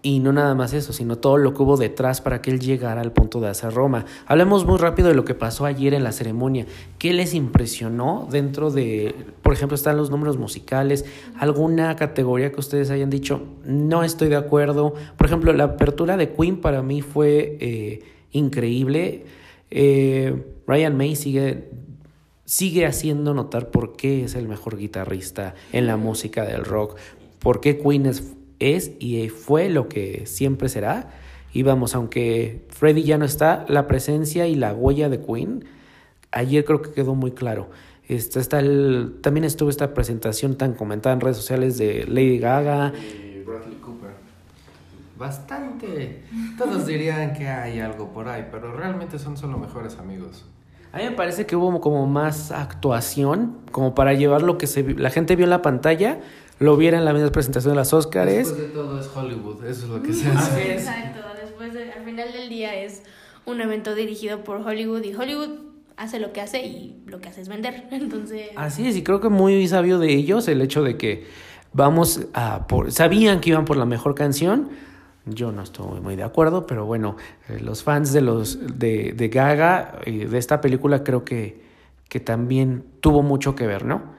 y 0.01 0.19
no 0.19 0.31
nada 0.31 0.55
más 0.55 0.73
eso, 0.73 0.93
sino 0.93 1.17
todo 1.17 1.37
lo 1.37 1.53
que 1.53 1.61
hubo 1.61 1.75
detrás 1.75 2.21
para 2.21 2.41
que 2.41 2.51
él 2.51 2.59
llegara 2.59 3.01
al 3.01 3.11
punto 3.11 3.41
de 3.41 3.49
hacer 3.49 3.73
Roma. 3.73 4.05
Hablemos 4.27 4.65
muy 4.65 4.77
rápido 4.77 5.09
de 5.09 5.15
lo 5.15 5.25
que 5.25 5.35
pasó 5.35 5.65
ayer 5.65 5.93
en 5.93 6.03
la 6.03 6.13
ceremonia. 6.13 6.65
¿Qué 6.97 7.13
les 7.13 7.33
impresionó 7.33 8.27
dentro 8.31 8.71
de, 8.71 9.13
por 9.41 9.53
ejemplo, 9.53 9.75
están 9.75 9.97
los 9.97 10.09
números 10.09 10.37
musicales? 10.37 11.05
¿Alguna 11.37 11.95
categoría 11.97 12.51
que 12.51 12.59
ustedes 12.59 12.89
hayan 12.91 13.09
dicho, 13.09 13.41
no 13.65 14.03
estoy 14.03 14.29
de 14.29 14.37
acuerdo? 14.37 14.93
Por 15.17 15.27
ejemplo, 15.27 15.51
la 15.51 15.65
apertura 15.65 16.15
de 16.15 16.31
Queen 16.31 16.61
para 16.61 16.81
mí 16.81 17.01
fue 17.01 17.57
eh, 17.59 18.03
increíble. 18.31 19.25
Eh, 19.69 20.45
Ryan 20.65 20.95
May 20.95 21.17
sigue, 21.17 21.69
sigue 22.45 22.85
haciendo 22.85 23.33
notar 23.33 23.69
por 23.69 23.97
qué 23.97 24.23
es 24.23 24.35
el 24.35 24.47
mejor 24.47 24.77
guitarrista 24.77 25.55
en 25.73 25.87
la 25.87 25.97
música 25.97 26.45
del 26.45 26.63
rock, 26.63 26.95
por 27.39 27.59
qué 27.59 27.77
Queen 27.77 28.05
es 28.05 28.35
es 28.59 28.91
y 28.99 29.29
fue 29.29 29.69
lo 29.69 29.87
que 29.87 30.25
siempre 30.25 30.69
será. 30.69 31.11
Y 31.51 31.63
vamos, 31.63 31.95
aunque 31.95 32.65
Freddy 32.69 33.03
ya 33.03 33.17
no 33.17 33.25
está, 33.25 33.65
la 33.67 33.87
presencia 33.87 34.47
y 34.47 34.55
la 34.55 34.73
huella 34.73 35.09
de 35.09 35.19
Queen, 35.19 35.65
ayer 36.31 36.63
creo 36.63 36.81
que 36.81 36.91
quedó 36.91 37.15
muy 37.15 37.31
claro. 37.31 37.69
Este, 38.07 38.39
está 38.39 38.59
el, 38.59 39.17
también 39.21 39.43
estuvo 39.43 39.69
esta 39.69 39.93
presentación 39.93 40.55
tan 40.55 40.73
comentada 40.73 41.13
en 41.13 41.21
redes 41.21 41.37
sociales 41.37 41.77
de 41.77 42.05
Lady 42.07 42.39
Gaga. 42.39 42.93
Y 42.95 43.43
Bradley 43.43 43.75
Cooper. 43.75 44.11
Bastante. 45.17 46.23
Todos 46.57 46.87
dirían 46.87 47.33
que 47.33 47.47
hay 47.47 47.79
algo 47.79 48.11
por 48.11 48.27
ahí, 48.27 48.47
pero 48.51 48.75
realmente 48.75 49.19
son 49.19 49.37
solo 49.37 49.57
mejores 49.57 49.97
amigos. 49.97 50.45
A 50.91 50.97
mí 50.97 51.03
me 51.03 51.11
parece 51.11 51.45
que 51.45 51.55
hubo 51.55 51.79
como 51.81 52.07
más 52.07 52.51
actuación, 52.51 53.57
como 53.71 53.93
para 53.93 54.13
llevar 54.13 54.41
lo 54.41 54.57
que 54.57 54.65
se, 54.65 54.81
la 54.95 55.11
gente 55.11 55.35
vio 55.35 55.43
en 55.43 55.51
la 55.51 55.61
pantalla, 55.61 56.19
lo 56.59 56.75
viera 56.75 56.97
en 56.97 57.05
la 57.05 57.13
misma 57.13 57.31
presentación 57.31 57.73
de 57.73 57.77
las 57.77 57.93
Oscars. 57.93 58.31
Después 58.31 58.57
de 58.57 58.67
todo 58.67 58.99
es 58.99 59.09
Hollywood, 59.15 59.65
eso 59.65 59.85
es 59.85 59.89
lo 59.89 60.03
que 60.03 60.13
se 60.13 60.29
hace. 60.29 60.73
Exacto, 60.73 61.19
después 61.41 61.73
de, 61.73 61.91
al 61.91 62.03
final 62.03 62.31
del 62.31 62.49
día 62.49 62.75
es 62.75 63.03
un 63.45 63.61
evento 63.61 63.95
dirigido 63.95 64.43
por 64.43 64.57
Hollywood 64.57 65.03
y 65.03 65.15
Hollywood 65.15 65.49
hace 65.95 66.19
lo 66.19 66.33
que 66.33 66.41
hace 66.41 66.65
y 66.65 67.01
lo 67.07 67.19
que 67.19 67.29
hace 67.29 67.41
es 67.41 67.47
vender. 67.47 67.87
Entonces. 67.91 68.49
Así 68.55 68.87
es, 68.87 68.95
y 68.97 69.03
creo 69.03 69.21
que 69.21 69.29
muy 69.29 69.67
sabio 69.67 69.99
de 69.99 70.13
ellos 70.13 70.47
el 70.47 70.61
hecho 70.61 70.83
de 70.83 70.97
que 70.97 71.27
vamos 71.71 72.27
a 72.33 72.67
por. 72.67 72.91
Sabían 72.91 73.39
que 73.39 73.51
iban 73.51 73.65
por 73.65 73.77
la 73.77 73.85
mejor 73.85 74.13
canción. 74.13 74.69
Yo 75.25 75.51
no 75.51 75.61
estoy 75.61 76.01
muy 76.01 76.15
de 76.15 76.23
acuerdo, 76.23 76.65
pero 76.65 76.85
bueno, 76.85 77.15
eh, 77.49 77.59
los 77.59 77.83
fans 77.83 78.13
de 78.13 78.21
los 78.21 78.79
de, 78.79 79.13
de 79.13 79.27
Gaga, 79.27 79.99
y 80.05 80.25
de 80.25 80.37
esta 80.37 80.59
película, 80.59 81.03
creo 81.03 81.23
que, 81.23 81.61
que 82.07 82.19
también 82.19 82.83
tuvo 82.99 83.21
mucho 83.21 83.53
que 83.53 83.67
ver, 83.67 83.85
¿no? 83.85 84.18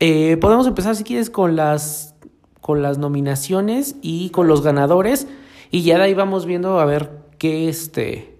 Eh, 0.00 0.36
podemos 0.36 0.66
empezar, 0.66 0.94
si 0.94 1.04
quieres, 1.04 1.28
con 1.28 1.56
las, 1.56 2.14
con 2.60 2.82
las 2.82 2.98
nominaciones 2.98 3.96
y 4.00 4.30
con 4.30 4.46
los 4.46 4.62
ganadores. 4.62 5.26
Y 5.70 5.82
ya 5.82 5.98
de 5.98 6.04
ahí 6.04 6.14
vamos 6.14 6.46
viendo 6.46 6.78
a 6.78 6.84
ver 6.84 7.10
qué 7.38 7.68
este. 7.68 8.38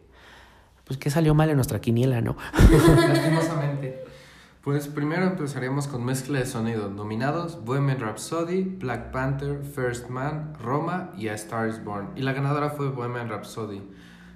Pues 0.85 0.99
qué 0.99 1.11
salió 1.11 1.35
mal 1.35 1.51
en 1.51 1.57
nuestra 1.57 1.81
quiniela, 1.81 2.21
¿no? 2.21 2.37
Lastimosamente. 3.09 4.05
Pues 4.63 4.87
primero 4.87 5.25
empezaríamos 5.25 5.87
con 5.89 6.05
mezcla 6.05 6.39
de 6.39 6.47
sonido. 6.47 6.91
Nominados: 6.91 7.65
Bohemian 7.65 8.01
Rhapsody, 8.01 8.63
Black 8.63 9.11
Panther, 9.11 9.63
First 9.63 10.09
Man, 10.09 10.55
Roma 10.63 11.11
y 11.17 11.29
A 11.29 11.35
Star 11.35 11.69
is 11.69 11.83
Born. 11.85 12.11
Y 12.17 12.23
la 12.23 12.33
ganadora 12.33 12.71
fue 12.71 12.91
Bohemian 12.91 13.29
Rhapsody. 13.29 13.83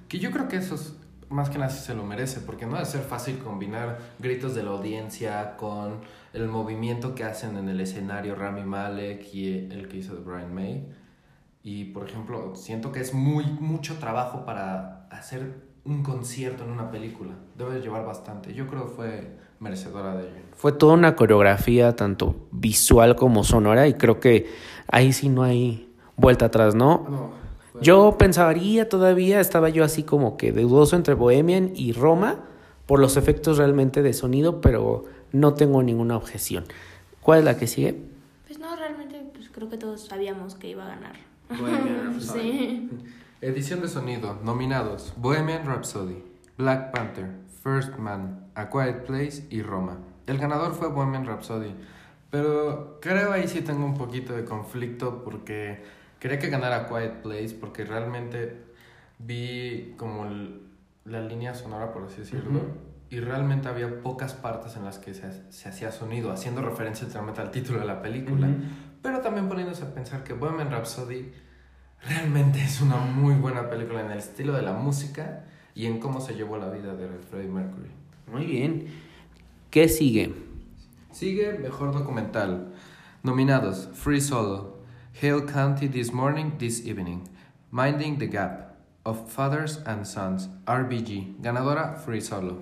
Que 0.08 0.18
yo 0.18 0.30
creo 0.30 0.48
que 0.48 0.56
eso 0.56 0.74
es, 0.74 0.94
más 1.32 1.50
que 1.50 1.58
nada 1.58 1.70
se 1.70 1.94
lo 1.94 2.04
merece, 2.04 2.40
porque 2.40 2.66
no 2.66 2.74
debe 2.74 2.86
ser 2.86 3.02
fácil 3.02 3.38
combinar 3.38 3.98
gritos 4.18 4.54
de 4.54 4.62
la 4.62 4.70
audiencia 4.70 5.56
con 5.56 6.00
el 6.32 6.48
movimiento 6.48 7.14
que 7.14 7.24
hacen 7.24 7.56
en 7.56 7.68
el 7.68 7.80
escenario 7.80 8.34
Rami 8.34 8.62
Malek 8.62 9.34
y 9.34 9.68
el 9.70 9.88
que 9.88 9.98
hizo 9.98 10.14
de 10.14 10.20
Brian 10.20 10.54
May. 10.54 10.86
Y 11.62 11.86
por 11.86 12.08
ejemplo, 12.08 12.54
siento 12.54 12.92
que 12.92 13.00
es 13.00 13.14
muy 13.14 13.44
mucho 13.44 13.98
trabajo 13.98 14.44
para 14.44 15.06
hacer 15.10 15.72
un 15.84 16.02
concierto 16.02 16.64
en 16.64 16.70
una 16.70 16.90
película. 16.90 17.32
Debe 17.56 17.80
llevar 17.80 18.04
bastante. 18.04 18.54
Yo 18.54 18.66
creo 18.66 18.86
que 18.86 18.92
fue 18.92 19.38
merecedora 19.58 20.14
de 20.16 20.24
ello. 20.24 20.42
Fue 20.54 20.72
toda 20.72 20.94
una 20.94 21.16
coreografía, 21.16 21.94
tanto 21.96 22.48
visual 22.50 23.16
como 23.16 23.44
sonora, 23.44 23.86
y 23.88 23.94
creo 23.94 24.20
que 24.20 24.48
ahí 24.88 25.12
sí 25.12 25.28
no 25.28 25.42
hay 25.42 25.92
vuelta 26.16 26.46
atrás, 26.46 26.74
¿no? 26.74 27.06
No, 27.08 27.30
Yo 27.82 28.16
pensaría 28.16 28.88
todavía, 28.88 29.40
estaba 29.40 29.68
yo 29.68 29.84
así 29.84 30.04
como 30.04 30.36
que 30.36 30.52
dudoso 30.52 30.94
entre 30.96 31.14
Bohemian 31.14 31.72
y 31.74 31.92
Roma 31.92 32.44
por 32.86 33.00
los 33.00 33.16
efectos 33.16 33.58
realmente 33.58 34.02
de 34.02 34.12
sonido, 34.12 34.60
pero 34.60 35.04
no 35.32 35.54
tengo 35.54 35.82
ninguna 35.82 36.16
objeción. 36.16 36.64
¿Cuál 37.20 37.40
es 37.40 37.44
la 37.44 37.56
que 37.56 37.66
sigue? 37.66 38.00
Pues 38.46 38.58
no, 38.58 38.74
realmente 38.76 39.22
pues 39.34 39.48
creo 39.50 39.68
que 39.68 39.78
todos 39.78 40.02
sabíamos 40.06 40.54
que 40.54 40.68
iba 40.68 40.84
a 40.84 40.88
ganar. 40.88 41.16
Bohemian 41.48 42.04
Rhapsody. 42.12 42.40
sí. 42.40 42.90
Edición 43.40 43.80
de 43.80 43.88
sonido. 43.88 44.38
Nominados: 44.44 45.12
Bohemian 45.16 45.66
Rhapsody, 45.66 46.22
Black 46.56 46.92
Panther, 46.92 47.30
First 47.62 47.96
Man, 47.98 48.46
A 48.54 48.70
Quiet 48.70 49.04
Place 49.04 49.46
y 49.50 49.62
Roma. 49.62 49.98
El 50.28 50.38
ganador 50.38 50.74
fue 50.74 50.88
Bohemian 50.88 51.26
Rhapsody. 51.26 51.74
Pero 52.30 52.98
creo 53.00 53.32
ahí 53.32 53.48
sí 53.48 53.60
tengo 53.60 53.84
un 53.84 53.94
poquito 53.94 54.32
de 54.32 54.44
conflicto 54.44 55.22
porque 55.24 55.82
quería 56.22 56.38
que 56.38 56.48
ganara 56.50 56.86
Quiet 56.86 57.20
Place 57.20 57.56
porque 57.60 57.84
realmente 57.84 58.62
vi 59.18 59.94
como 59.96 60.24
el- 60.26 60.60
la 61.04 61.20
línea 61.20 61.52
sonora, 61.52 61.92
por 61.92 62.04
así 62.04 62.20
decirlo. 62.20 62.60
Ujú. 62.60 62.68
Y 63.10 63.18
realmente 63.18 63.66
había 63.68 64.00
pocas 64.02 64.32
partes 64.34 64.76
en 64.76 64.84
las 64.84 64.98
que 65.00 65.14
se, 65.14 65.50
se 65.52 65.68
hacía 65.68 65.90
sonido, 65.90 66.30
haciendo 66.30 66.62
referencia 66.62 67.06
literalmente 67.06 67.40
al 67.40 67.50
título 67.50 67.80
de 67.80 67.86
la 67.86 68.00
película. 68.00 68.48
Pero 69.02 69.18
también 69.20 69.48
poniéndose 69.48 69.82
a 69.82 69.92
pensar 69.92 70.22
que 70.22 70.32
Bohemian 70.32 70.70
Rhapsody 70.70 71.32
realmente 72.08 72.62
es 72.62 72.80
una 72.80 72.96
muy 72.98 73.34
buena 73.34 73.68
película 73.68 74.00
en 74.00 74.12
el 74.12 74.18
estilo 74.18 74.52
de 74.52 74.62
la 74.62 74.74
música 74.74 75.44
y 75.74 75.86
en 75.86 75.98
cómo 75.98 76.20
se 76.20 76.34
llevó 76.34 76.56
la 76.56 76.70
vida 76.70 76.94
de 76.94 77.08
Freddie 77.30 77.50
Mercury. 77.50 77.90
Muy 78.32 78.46
bien. 78.46 78.86
¿Qué 79.70 79.88
sigue? 79.88 80.32
Sigue 81.10 81.58
Mejor 81.58 81.92
Documental. 81.92 82.72
Nominados: 83.24 83.88
Free 83.92 84.20
Solo, 84.20 84.71
Hale 85.20 85.44
County 85.46 85.88
This 85.88 86.12
Morning, 86.12 86.52
This 86.58 86.84
Evening, 86.86 87.28
Minding 87.70 88.18
the 88.18 88.26
Gap, 88.28 88.76
Of 89.04 89.30
Fathers 89.30 89.80
and 89.86 90.04
Sons, 90.06 90.48
RBG. 90.66 91.36
Ganadora: 91.40 91.96
Free 91.96 92.20
Solo. 92.20 92.58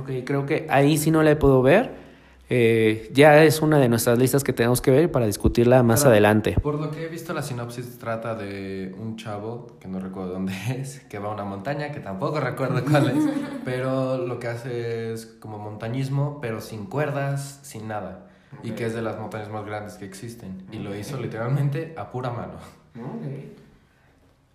Ok, 0.00 0.10
creo 0.24 0.46
que 0.46 0.66
ahí 0.70 0.96
sí 0.98 1.10
no 1.10 1.22
la 1.22 1.38
puedo 1.38 1.62
ver. 1.62 2.06
Eh, 2.48 3.10
ya 3.12 3.42
es 3.42 3.60
una 3.60 3.78
de 3.78 3.88
nuestras 3.88 4.18
listas 4.18 4.44
que 4.44 4.52
tenemos 4.52 4.80
que 4.80 4.92
ver 4.92 5.10
para 5.10 5.26
discutirla 5.26 5.82
más 5.82 6.00
Pero, 6.00 6.12
adelante. 6.12 6.56
Por 6.62 6.80
lo 6.80 6.92
que 6.92 7.04
he 7.04 7.08
visto, 7.08 7.34
la 7.34 7.42
sinopsis 7.42 7.98
trata 7.98 8.36
de 8.36 8.94
un 9.00 9.16
chavo, 9.16 9.66
que 9.80 9.88
no 9.88 9.98
recuerdo 9.98 10.34
dónde 10.34 10.52
es, 10.80 11.00
que 11.08 11.18
va 11.18 11.30
a 11.30 11.32
una 11.32 11.44
montaña, 11.44 11.90
que 11.90 11.98
tampoco 11.98 12.38
recuerdo 12.38 12.84
cuál 12.88 13.10
es, 13.10 13.24
pero 13.64 14.18
lo 14.18 14.38
que 14.38 14.46
hace 14.46 15.12
es 15.12 15.26
como 15.26 15.58
montañismo, 15.58 16.38
pero 16.40 16.60
sin 16.60 16.86
cuerdas, 16.86 17.58
sin 17.62 17.88
nada. 17.88 18.28
Y 18.62 18.72
que 18.72 18.86
es 18.86 18.94
de 18.94 19.02
las 19.02 19.18
montañas 19.18 19.50
más 19.50 19.64
grandes 19.64 19.94
que 19.94 20.04
existen. 20.04 20.66
Y 20.72 20.78
lo 20.78 20.94
hizo 20.96 21.20
literalmente 21.20 21.94
a 21.96 22.10
pura 22.10 22.30
mano. 22.30 22.54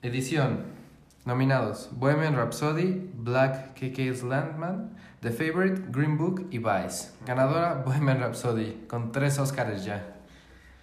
Edición. 0.01 0.81
Nominados: 1.23 1.89
Bohemian 1.93 2.35
Rhapsody, 2.35 3.11
Black 3.13 3.75
KK's 3.75 4.23
Landman, 4.23 4.97
The 5.21 5.29
Favorite, 5.29 5.83
Green 5.89 6.17
Book 6.17 6.47
y 6.49 6.57
Vice. 6.57 7.11
Ganadora: 7.25 7.83
Bohemian 7.85 8.19
Rhapsody, 8.19 8.85
con 8.87 9.11
tres 9.11 9.37
Oscars 9.37 9.85
ya. 9.85 10.15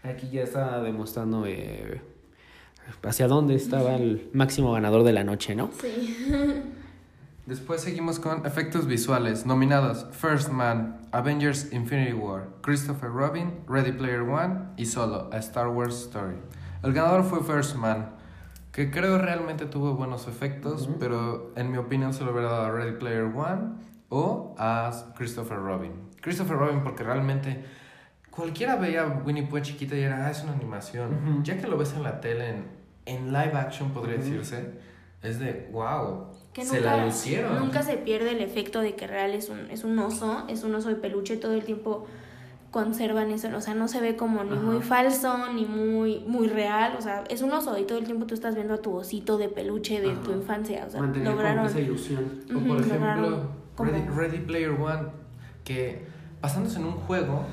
Aquí 0.05 0.31
ya 0.31 0.45
está 0.45 0.81
demostrando 0.81 1.45
eh, 1.45 2.01
hacia 3.03 3.27
dónde 3.27 3.57
estaba 3.57 3.97
el 3.97 4.31
máximo 4.33 4.73
ganador 4.73 5.03
de 5.03 5.13
la 5.13 5.25
noche, 5.25 5.57
¿no? 5.57 5.71
Sí. 5.81 6.17
Después 7.47 7.81
seguimos 7.81 8.21
con 8.21 8.47
efectos 8.47 8.87
visuales. 8.87 9.45
Nominados: 9.45 10.07
First 10.13 10.51
Man, 10.51 10.98
Avengers 11.13 11.73
Infinity 11.73 12.13
War, 12.13 12.49
Christopher 12.63 13.11
Robin, 13.11 13.61
Ready 13.67 13.93
Player 13.93 14.23
One 14.23 14.71
y 14.77 14.85
Solo, 14.85 15.31
A 15.33 15.39
Star 15.39 15.69
Wars 15.69 15.95
Story. 16.03 16.37
El 16.83 16.93
ganador 16.93 17.25
fue 17.25 17.43
First 17.43 17.77
Man, 17.77 18.11
que 18.73 18.91
creo 18.91 19.19
realmente 19.19 19.67
tuvo 19.67 19.95
buenos 19.95 20.29
efectos, 20.29 20.89
pero 21.01 21.53
en 21.57 21.71
mi 21.71 21.79
opinión 21.79 22.13
se 22.13 22.25
lo 22.25 22.33
hubiera 22.33 22.51
dado 22.51 22.67
a 22.67 22.71
Ready 22.71 22.99
Player 22.99 23.25
One 23.25 23.73
o 24.11 24.55
a 24.59 24.93
Christopher 25.17 25.59
Robin. 25.59 25.93
Christopher 26.21 26.57
Robin 26.57 26.83
porque 26.83 27.03
realmente 27.03 27.65
cualquiera 28.31 28.77
veía 28.77 29.03
a 29.03 29.07
Winnie 29.07 29.47
Pooh 29.47 29.61
chiquita 29.61 29.97
y 29.97 30.03
era, 30.03 30.27
ah, 30.27 30.31
es 30.31 30.43
una 30.45 30.53
animación. 30.53 31.43
Ya 31.43 31.59
que 31.59 31.67
lo 31.67 31.77
ves 31.77 31.95
en 31.95 32.03
la 32.03 32.21
tele, 32.21 32.51
en, 32.51 32.67
en 33.07 33.33
live 33.33 33.57
action 33.57 33.91
podría 33.91 34.19
decirse, 34.19 34.79
es 35.23 35.39
de, 35.39 35.69
wow, 35.73 36.29
Que 36.59 36.65
se 36.65 36.77
nunca, 36.79 36.97
la 36.97 37.05
lucieron. 37.05 37.59
Nunca 37.61 37.83
se 37.83 37.97
pierde 37.97 38.33
el 38.33 38.41
efecto 38.41 38.81
de 38.81 38.97
que 38.97 39.07
real 39.07 39.31
es 39.31 39.49
un, 39.49 39.71
es 39.71 39.85
un 39.85 39.97
oso, 40.01 40.45
es 40.49 40.65
un 40.65 40.75
oso 40.75 40.89
de 40.89 40.97
peluche 40.97 41.37
todo 41.37 41.53
el 41.53 41.63
tiempo. 41.63 42.07
conservan 42.73 43.31
eso, 43.31 43.49
o 43.57 43.61
sea, 43.61 43.75
no 43.75 43.87
se 43.87 44.01
ve 44.01 44.17
como 44.17 44.43
ni 44.43 44.57
muy 44.57 44.83
falso, 44.83 45.53
ni 45.53 45.65
muy, 45.65 46.19
muy 46.27 46.49
real, 46.49 46.97
o 46.99 47.01
sea, 47.01 47.23
es 47.31 47.43
un 47.43 47.53
oso 47.53 47.79
y 47.79 47.85
todo 47.85 47.97
el 47.99 48.05
tiempo 48.05 48.27
tú 48.27 48.35
estás 48.35 48.57
viendo 48.57 48.75
a 48.75 48.79
tu 48.79 48.93
osito 48.93 49.39
de 49.39 49.49
peluche 49.49 50.01
de 50.01 50.15
tu 50.17 50.33
infancia, 50.33 50.85
o 50.87 50.91
sea, 50.91 51.01
lograron... 51.01 51.65
esa 51.65 51.81
ilusión. 51.81 52.41
o 52.55 52.59
por 52.67 52.81
ejemplo, 52.81 53.51
Ready, 53.79 54.09
Ready, 54.09 54.39
Player 54.39 54.71
One, 54.71 55.09
que 55.65 56.07
basándose 56.43 56.81
en 56.81 56.87
un 56.87 56.95
juego, 56.95 57.45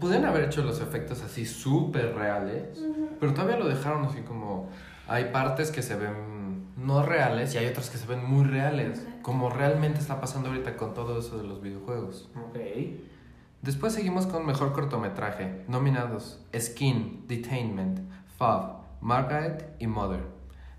pudieron 0.00 0.26
haber 0.26 0.44
hecho 0.44 0.62
los 0.62 0.80
efectos 0.80 1.22
así 1.22 1.46
súper 1.46 2.14
reales, 2.14 2.84
pero 3.20 3.32
todavía 3.32 3.56
lo 3.56 3.68
dejaron 3.68 4.04
así 4.04 4.22
como, 4.22 4.68
hay 5.06 5.26
partes 5.26 5.70
que 5.70 5.82
se 5.82 5.94
ven 5.94 6.33
no 6.84 7.02
reales 7.02 7.54
y 7.54 7.58
hay 7.58 7.66
otras 7.66 7.90
que 7.90 7.98
se 7.98 8.06
ven 8.06 8.24
muy 8.24 8.44
reales, 8.44 9.06
como 9.22 9.50
realmente 9.50 10.00
está 10.00 10.20
pasando 10.20 10.50
ahorita 10.50 10.76
con 10.76 10.94
todo 10.94 11.18
eso 11.18 11.38
de 11.38 11.44
los 11.44 11.62
videojuegos. 11.62 12.28
Ok. 12.48 12.58
Después 13.62 13.94
seguimos 13.94 14.26
con 14.26 14.44
mejor 14.44 14.72
cortometraje, 14.72 15.64
nominados 15.68 16.44
Skin, 16.54 17.24
Detainment, 17.26 18.00
Fab, 18.36 18.82
Margaret 19.00 19.74
y 19.78 19.86
Mother. 19.86 20.20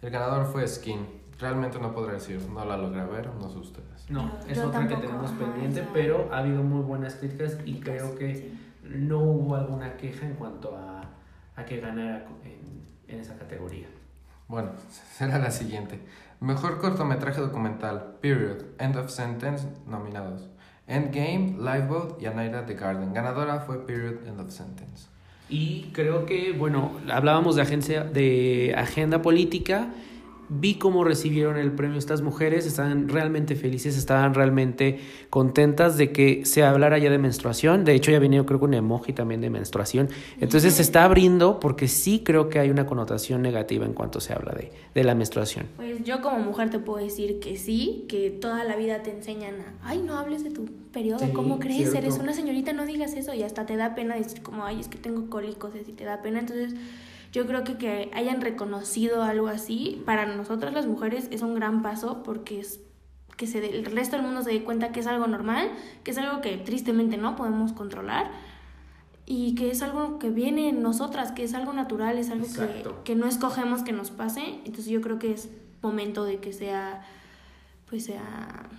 El 0.02 0.12
ganador 0.12 0.46
fue 0.46 0.68
Skin. 0.68 1.08
Realmente 1.40 1.80
no 1.80 1.94
podré 1.94 2.14
decir, 2.14 2.40
no 2.54 2.64
la 2.64 2.78
logré 2.78 3.04
ver, 3.06 3.30
no 3.42 3.50
sé 3.50 3.58
ustedes. 3.58 4.10
No, 4.10 4.32
es 4.48 4.60
otra 4.60 4.88
que 4.88 4.96
tenemos 4.96 5.32
pendiente, 5.32 5.84
pero 5.92 6.30
ha 6.32 6.38
habido 6.38 6.62
muy 6.62 6.82
buenas 6.82 7.16
críticas 7.16 7.58
y 7.66 7.80
creo 7.80 8.16
que 8.16 8.54
no 8.84 9.20
hubo 9.20 9.56
alguna 9.56 9.98
queja 9.98 10.28
en 10.28 10.36
cuanto 10.36 10.78
a, 10.78 11.02
a 11.56 11.66
que 11.66 11.80
ganara 11.80 12.28
en, 12.44 12.86
en 13.08 13.20
esa 13.20 13.36
categoría. 13.36 13.88
Bueno, 14.48 14.70
será 15.18 15.40
la 15.40 15.52
siguiente. 15.52 16.00
Mejor 16.40 16.80
cortometraje 16.80 17.42
documental, 17.42 18.18
Period, 18.22 18.58
End 18.80 18.98
of 18.98 19.10
Sentence, 19.10 19.68
nominados. 19.88 20.50
Endgame, 20.88 21.56
Lifeboat 21.58 22.22
y 22.22 22.28
Anaira 22.28 22.66
The 22.66 22.76
Garden. 22.76 23.14
Ganadora 23.14 23.62
fue 23.62 23.86
Period 23.86 24.28
End 24.28 24.40
of 24.40 24.52
Sentence. 24.52 25.08
Y 25.50 25.92
creo 25.94 26.26
que, 26.26 26.54
bueno, 26.54 26.92
hablábamos 27.12 27.56
de 27.56 27.62
agencia 27.62 28.04
de 28.04 28.74
agenda 28.78 29.22
política 29.22 29.90
vi 30.50 30.76
cómo 30.76 31.04
recibieron 31.04 31.58
el 31.58 31.72
premio 31.72 31.98
estas 31.98 32.22
mujeres, 32.22 32.66
estaban 32.66 33.10
realmente 33.10 33.56
felices, 33.56 33.98
estaban 33.98 34.34
realmente 34.34 35.00
contentas 35.30 35.98
de 35.98 36.12
que 36.12 36.46
se 36.46 36.64
hablara 36.64 36.98
ya 36.98 37.10
de 37.10 37.18
menstruación. 37.18 37.84
De 37.86 37.94
hecho, 37.94 38.12
ya 38.12 38.20
venía 38.20 38.46
creo 38.46 38.60
que 38.60 38.66
un 38.66 38.74
emoji 38.74 39.14
también 39.14 39.42
de 39.42 39.50
menstruación. 39.50 40.10
Entonces 40.40 40.76
se 40.76 40.82
está 40.82 41.04
abriendo 41.04 41.60
porque 41.60 41.88
sí 41.88 42.22
creo 42.24 42.50
que 42.50 42.60
hay 42.60 42.70
una 42.70 42.86
connotación 42.86 43.42
negativa 43.42 43.86
en 43.86 43.94
cuanto 43.94 44.20
se 44.20 44.34
habla 44.34 44.54
de, 44.54 44.72
de 44.94 45.04
la 45.04 45.16
menstruación. 45.16 45.68
Pues 45.76 46.04
yo 46.04 46.22
como 46.22 46.40
mujer 46.40 46.70
te 46.70 46.80
puedo 46.80 47.04
decir 47.04 47.40
que 47.40 47.58
sí, 47.58 48.06
que 48.08 48.30
toda 48.30 48.64
la 48.64 48.76
vida 48.76 49.04
te 49.04 49.12
enseñan 49.12 49.56
a, 49.62 49.74
ay, 49.84 50.02
no 50.02 50.18
hables 50.18 50.44
de 50.44 50.52
tu 50.52 50.66
periodo, 50.92 51.26
¿cómo 51.34 51.60
crees? 51.60 51.94
Eres 51.94 52.18
una 52.20 52.34
señorita, 52.34 52.72
no 52.74 52.86
digas 52.86 53.14
eso 53.14 53.34
y 53.34 53.44
hasta 53.44 53.66
te 53.66 53.76
da 53.76 53.96
pena 53.96 54.16
decir 54.16 54.42
como, 54.42 54.64
ay, 54.64 54.80
es 54.80 54.88
que 54.88 54.98
tengo 54.98 55.30
cólicos, 55.30 55.74
y 55.76 55.92
te 55.92 56.06
da 56.06 56.22
pena. 56.22 56.40
Entonces 56.40 56.74
yo 57.36 57.46
creo 57.46 57.66
que 57.66 57.76
que 57.76 58.10
hayan 58.14 58.40
reconocido 58.40 59.22
algo 59.22 59.48
así, 59.50 60.02
para 60.06 60.26
nosotras 60.26 60.74
las 60.74 60.86
mujeres 60.86 61.28
es 61.32 61.42
un 61.42 61.54
gran 61.54 61.82
paso 61.82 62.24
porque 62.24 62.62
es 62.62 62.80
que 63.36 63.46
se 63.46 63.78
el 63.78 63.84
resto 63.84 64.16
del 64.16 64.26
mundo 64.26 64.42
se 64.42 64.52
dé 64.52 64.64
cuenta 64.64 64.94
que 64.94 65.02
es 65.02 65.08
algo 65.08 65.28
normal, 65.28 65.70
que 66.06 66.12
es 66.12 66.18
algo 66.18 66.40
que 66.40 66.56
tristemente 66.56 67.18
no 67.18 67.36
podemos 67.36 67.74
controlar 67.74 68.32
y 69.26 69.54
que 69.56 69.70
es 69.70 69.82
algo 69.82 70.18
que 70.18 70.30
viene 70.30 70.70
en 70.70 70.82
nosotras, 70.82 71.34
que 71.34 71.44
es 71.44 71.54
algo 71.54 71.74
natural, 71.74 72.18
es 72.18 72.30
algo 72.30 72.48
que, 72.48 72.90
que, 73.04 73.16
no 73.16 73.28
escogemos 73.28 73.84
que 73.84 73.92
nos 73.92 74.12
pase. 74.12 74.62
Entonces 74.64 74.86
yo 74.86 75.02
creo 75.02 75.20
que 75.20 75.34
es 75.34 75.50
momento 75.82 76.24
de 76.24 76.38
que 76.38 76.54
sea, 76.54 77.06
pues 77.90 78.06
sea, 78.06 78.70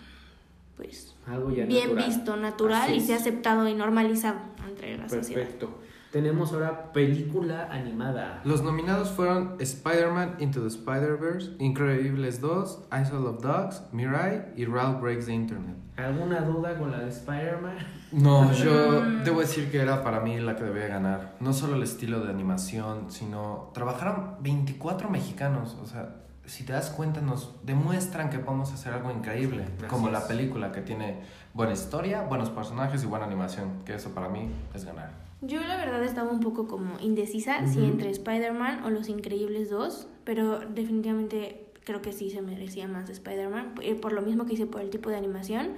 pues 0.78 1.14
algo 1.26 1.48
bien 1.48 1.94
visto, 1.94 2.38
natural 2.38 2.94
y 2.94 3.02
sea 3.02 3.16
aceptado 3.16 3.68
y 3.68 3.74
normalizado 3.74 4.38
entre 4.66 4.96
la 4.96 5.10
sociedad. 5.10 5.42
Perfecto. 5.42 5.78
Tenemos 6.12 6.52
ahora 6.52 6.92
película 6.92 7.68
animada. 7.70 8.40
Los 8.44 8.62
nominados 8.62 9.10
fueron 9.10 9.56
Spider-Man 9.58 10.36
Into 10.38 10.60
the 10.60 10.68
Spider-Verse, 10.68 11.56
Increíbles 11.58 12.40
2, 12.40 12.88
Isle 12.92 13.26
of 13.26 13.42
Dogs, 13.42 13.82
Mirai 13.92 14.52
y 14.56 14.64
Ralph 14.64 15.00
Breaks 15.00 15.26
the 15.26 15.32
Internet. 15.32 15.76
¿Alguna 15.96 16.40
duda 16.42 16.78
con 16.78 16.90
la 16.90 17.00
de 17.00 17.08
Spider-Man? 17.08 17.78
No, 18.12 18.52
yo 18.54 19.02
debo 19.24 19.40
decir 19.40 19.70
que 19.70 19.78
era 19.78 20.04
para 20.04 20.20
mí 20.20 20.38
la 20.38 20.56
que 20.56 20.64
debía 20.64 20.88
ganar. 20.88 21.36
No 21.40 21.52
solo 21.52 21.76
el 21.76 21.82
estilo 21.82 22.20
de 22.20 22.30
animación, 22.30 23.10
sino 23.10 23.70
trabajaron 23.74 24.36
24 24.40 25.08
mexicanos. 25.08 25.76
O 25.82 25.86
sea, 25.86 26.16
si 26.44 26.64
te 26.64 26.72
das 26.72 26.90
cuenta, 26.90 27.20
nos 27.20 27.56
demuestran 27.64 28.30
que 28.30 28.38
podemos 28.38 28.72
hacer 28.72 28.92
algo 28.92 29.10
increíble. 29.10 29.66
como 29.88 30.08
la 30.10 30.26
película 30.26 30.70
que 30.70 30.80
tiene 30.80 31.22
buena 31.52 31.72
historia, 31.72 32.22
buenos 32.22 32.50
personajes 32.50 33.02
y 33.02 33.06
buena 33.06 33.26
animación. 33.26 33.82
Que 33.84 33.94
eso 33.94 34.10
para 34.10 34.28
mí 34.28 34.50
es 34.74 34.84
ganar. 34.84 35.25
Yo 35.42 35.60
la 35.60 35.76
verdad 35.76 36.02
estaba 36.02 36.30
un 36.30 36.40
poco 36.40 36.66
como 36.66 36.98
indecisa 36.98 37.66
si 37.66 37.84
entre 37.84 38.10
Spider-Man 38.10 38.84
o 38.84 38.90
Los 38.90 39.08
Increíbles 39.08 39.68
2, 39.68 40.08
pero 40.24 40.60
definitivamente 40.60 41.66
creo 41.84 42.00
que 42.00 42.12
sí 42.12 42.30
se 42.30 42.40
merecía 42.40 42.88
más 42.88 43.06
de 43.06 43.12
Spider-Man, 43.12 43.74
eh, 43.82 43.94
por 43.94 44.12
lo 44.12 44.22
mismo 44.22 44.46
que 44.46 44.54
hice 44.54 44.66
por 44.66 44.80
el 44.80 44.90
tipo 44.90 45.10
de 45.10 45.16
animación, 45.16 45.74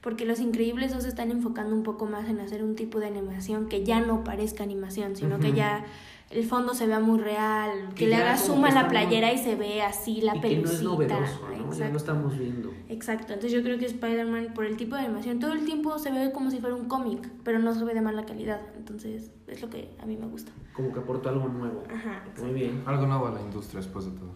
porque 0.00 0.24
Los 0.24 0.40
Increíbles 0.40 0.92
2 0.92 1.04
están 1.04 1.30
enfocando 1.30 1.74
un 1.74 1.82
poco 1.82 2.06
más 2.06 2.28
en 2.28 2.40
hacer 2.40 2.64
un 2.64 2.74
tipo 2.74 3.00
de 3.00 3.06
animación 3.06 3.68
que 3.68 3.84
ya 3.84 4.00
no 4.00 4.24
parezca 4.24 4.64
animación, 4.64 5.14
sino 5.16 5.38
que 5.38 5.52
ya 5.52 5.84
el 6.30 6.44
fondo 6.44 6.74
se 6.74 6.86
vea 6.86 7.00
muy 7.00 7.18
real, 7.18 7.70
que, 7.94 8.06
le 8.06 8.14
haga 8.14 8.36
suma 8.36 8.68
a 8.68 8.74
la 8.74 8.88
playera 8.88 9.32
y 9.32 9.38
se 9.38 9.56
ve 9.56 9.82
así 9.82 10.20
la 10.20 10.36
y 10.36 10.56
no 10.56 10.70
es 10.70 10.82
novedoso, 10.82 11.40
Ya 11.76 11.88
lo 11.88 11.96
estamos 11.96 12.38
viendo. 12.38 12.72
Exacto, 12.88 13.32
entonces 13.32 13.52
yo 13.52 13.62
creo 13.62 13.78
que 13.78 13.86
Spider-Man, 13.86 14.54
por 14.54 14.64
el 14.64 14.76
tipo 14.76 14.94
de 14.94 15.02
animación, 15.02 15.40
todo 15.40 15.52
el 15.52 15.64
tiempo 15.64 15.98
se 15.98 16.10
ve 16.10 16.30
como 16.32 16.50
si 16.50 16.60
fuera 16.60 16.76
un 16.76 16.86
cómic, 16.86 17.28
pero 17.42 17.58
no 17.58 17.74
se 17.74 17.84
ve 17.84 17.94
de 17.94 18.00
mala 18.00 18.24
calidad, 18.26 18.60
entonces 18.76 19.32
es 19.48 19.60
lo 19.60 19.68
que 19.68 19.90
a 20.00 20.06
mí 20.06 20.16
me 20.16 20.26
gusta. 20.26 20.52
Como 20.72 20.92
que 20.92 21.00
aportó 21.00 21.28
algo 21.28 21.48
nuevo. 21.48 21.82
Ajá. 21.92 22.22
Muy 22.40 22.52
bien. 22.52 22.82
Algo 22.86 23.06
nuevo 23.06 23.26
a 23.26 23.32
la 23.32 23.40
industria 23.40 23.80
después 23.80 24.04
de 24.06 24.12
todo. 24.12 24.34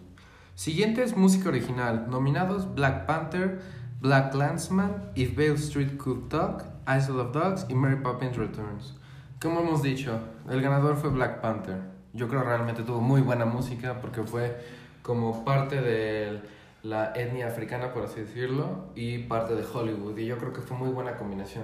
Siguiente 0.53 1.01
es 1.03 1.17
música 1.17 1.49
original. 1.49 2.07
Nominados 2.09 2.75
Black 2.75 3.05
Panther, 3.05 3.59
Black 4.05 4.35
Landsman, 4.35 5.09
If 5.15 5.35
Bale 5.35 5.55
Street 5.55 5.97
Could 5.97 6.29
Talk, 6.29 6.63
Isle 6.87 7.21
of 7.21 7.31
Dogs 7.31 7.65
y 7.69 7.73
Mary 7.73 7.95
Poppins 7.95 8.37
Returns. 8.37 8.93
Como 9.41 9.61
hemos 9.61 9.81
dicho, 9.81 10.19
el 10.47 10.61
ganador 10.61 10.95
fue 10.95 11.09
Black 11.09 11.41
Panther. 11.41 11.81
Yo 12.13 12.27
creo 12.27 12.43
realmente 12.43 12.83
tuvo 12.83 13.01
muy 13.01 13.21
buena 13.21 13.45
música 13.45 13.99
porque 14.01 14.21
fue 14.21 14.63
como 15.01 15.43
parte 15.43 15.81
de 15.81 16.39
la 16.83 17.13
etnia 17.15 17.47
africana, 17.47 17.93
por 17.93 18.03
así 18.03 18.19
decirlo, 18.19 18.91
y 18.93 19.23
parte 19.23 19.55
de 19.55 19.63
Hollywood. 19.65 20.15
Y 20.19 20.27
yo 20.27 20.37
creo 20.37 20.53
que 20.53 20.61
fue 20.61 20.77
muy 20.77 20.89
buena 20.89 21.17
combinación. 21.17 21.63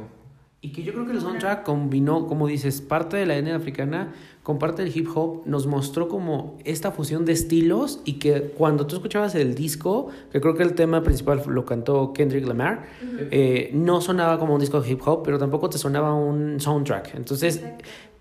Y 0.64 0.74
que 0.74 0.84
yo 0.84 0.94
creo 0.94 1.08
que 1.08 1.14
el 1.14 1.22
soundtrack 1.22 1.64
combinó, 1.64 2.28
como 2.28 2.46
dices, 2.46 2.82
parte 2.82 3.18
de 3.18 3.26
la 3.26 3.36
etnia 3.36 3.56
africana 3.56 4.14
con 4.44 4.60
parte 4.60 4.84
del 4.84 4.96
hip 4.96 5.08
hop, 5.16 5.42
nos 5.46 5.66
mostró 5.66 6.08
como 6.08 6.60
esta 6.66 6.92
fusión 6.92 7.26
de 7.26 7.34
estilos 7.34 8.00
y 8.06 8.20
que 8.20 8.54
cuando 8.56 8.86
tú 8.86 8.98
escuchabas 8.98 9.34
el 9.34 9.56
disco, 9.56 10.10
que 10.32 10.40
creo 10.40 10.54
que 10.54 10.62
el 10.62 10.76
tema 10.76 11.02
principal 11.02 11.42
lo 11.48 11.66
cantó 11.66 12.14
Kendrick 12.14 12.46
Lamar, 12.46 12.86
eh, 13.32 13.72
no 13.74 14.02
sonaba 14.02 14.38
como 14.38 14.54
un 14.54 14.60
disco 14.60 14.80
de 14.80 14.92
hip 14.92 15.02
hop, 15.04 15.24
pero 15.24 15.40
tampoco 15.40 15.68
te 15.68 15.80
sonaba 15.80 16.14
un 16.14 16.60
soundtrack. 16.60 17.16
Entonces, 17.16 17.64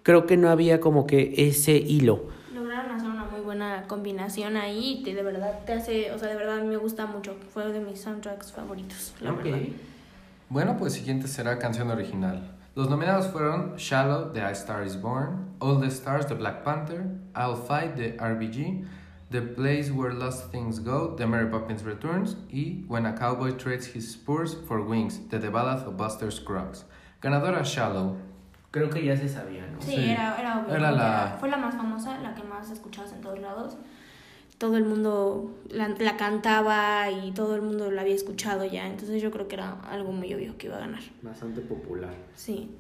creo 0.03 0.25
que 0.25 0.39
no 0.39 0.49
había 0.49 0.81
como 0.81 1.07
que 1.07 1.35
ese 1.37 1.77
hilo. 1.77 2.25
Lograron 2.55 2.93
hacer 2.93 3.11
una 3.11 3.27
muy 3.27 3.43
buena 3.43 3.85
combinación 3.87 4.57
ahí 4.57 5.03
y 5.05 5.13
de 5.13 5.23
verdad 5.23 5.61
te 5.67 5.75
hace, 5.75 6.11
o 6.13 6.19
sea, 6.19 6.29
de 6.29 6.37
verdad 6.37 6.63
me 6.63 6.79
gusta 6.79 7.05
mucho, 7.05 7.37
fue 7.53 7.71
de 7.71 7.81
mis 7.81 8.01
soundtracks 8.01 8.51
favoritos, 8.51 9.13
la 9.21 9.33
verdad. 9.33 9.59
Bueno, 10.51 10.77
pues 10.77 10.95
siguiente 10.95 11.29
será 11.29 11.61
canción 11.61 11.93
original. 11.93 12.43
Los 12.75 12.91
nominados 12.91 13.29
fueron 13.29 13.77
Shallow 13.77 14.33
de 14.33 14.41
I 14.41 14.51
Star 14.51 14.85
Is 14.85 15.01
Born, 15.01 15.55
All 15.61 15.81
the 15.81 15.87
Stars 15.87 16.27
de 16.29 16.35
Black 16.35 16.65
Panther, 16.65 17.07
I'll 17.37 17.55
Fight 17.55 17.95
de 17.95 18.17
RBG, 18.19 18.85
The 19.31 19.43
Place 19.43 19.93
Where 19.93 20.13
Lost 20.13 20.51
Things 20.51 20.81
Go 20.81 21.15
de 21.15 21.25
Mary 21.25 21.49
Poppins 21.49 21.85
Returns 21.85 22.37
y 22.51 22.85
When 22.89 23.07
a 23.07 23.15
Cowboy 23.15 23.53
Trades 23.53 23.95
His 23.95 24.11
Spurs 24.11 24.57
for 24.67 24.81
Wings 24.81 25.29
de 25.29 25.39
The 25.39 25.51
Ballad 25.51 25.87
of 25.87 25.97
Buster 25.97 26.33
Scruggs. 26.33 26.85
Ganadora 27.23 27.63
Shallow. 27.63 28.17
Creo 28.73 28.91
que 28.91 29.05
ya 29.05 29.17
se 29.17 29.29
sabía, 29.29 29.69
¿no? 29.69 29.81
Sí, 29.81 29.95
Era, 29.95 30.37
era 30.37 30.59
obvio. 30.59 30.75
Era 30.75 30.91
la... 30.91 31.37
Fue 31.39 31.49
la 31.49 31.59
más 31.59 31.77
famosa, 31.77 32.19
la 32.19 32.35
que 32.35 32.43
más 32.43 32.69
escuchabas 32.73 33.13
en 33.13 33.21
todos 33.21 33.39
lados 33.39 33.77
todo 34.61 34.77
el 34.77 34.85
mundo 34.85 35.55
la, 35.71 35.89
la, 35.89 36.19
cantaba 36.19 37.11
y 37.11 37.33
todo 37.33 37.55
el 37.55 37.63
mundo 37.63 37.91
la 37.91 38.03
había 38.03 38.15
escuchado 38.15 38.67
ya. 38.67 38.87
Entonces 38.87 39.23
yo 39.23 39.31
creo 39.31 39.49
que 39.49 39.55
era 39.55 39.81
algo 39.91 40.13
muy 40.13 40.35
obvio 40.35 40.59
que 40.59 40.67
iba 40.67 40.77
a 40.77 40.81
ganar. 40.81 41.01
Bastante 41.23 41.63
popular. 41.63 42.13
Sí. 42.35 42.71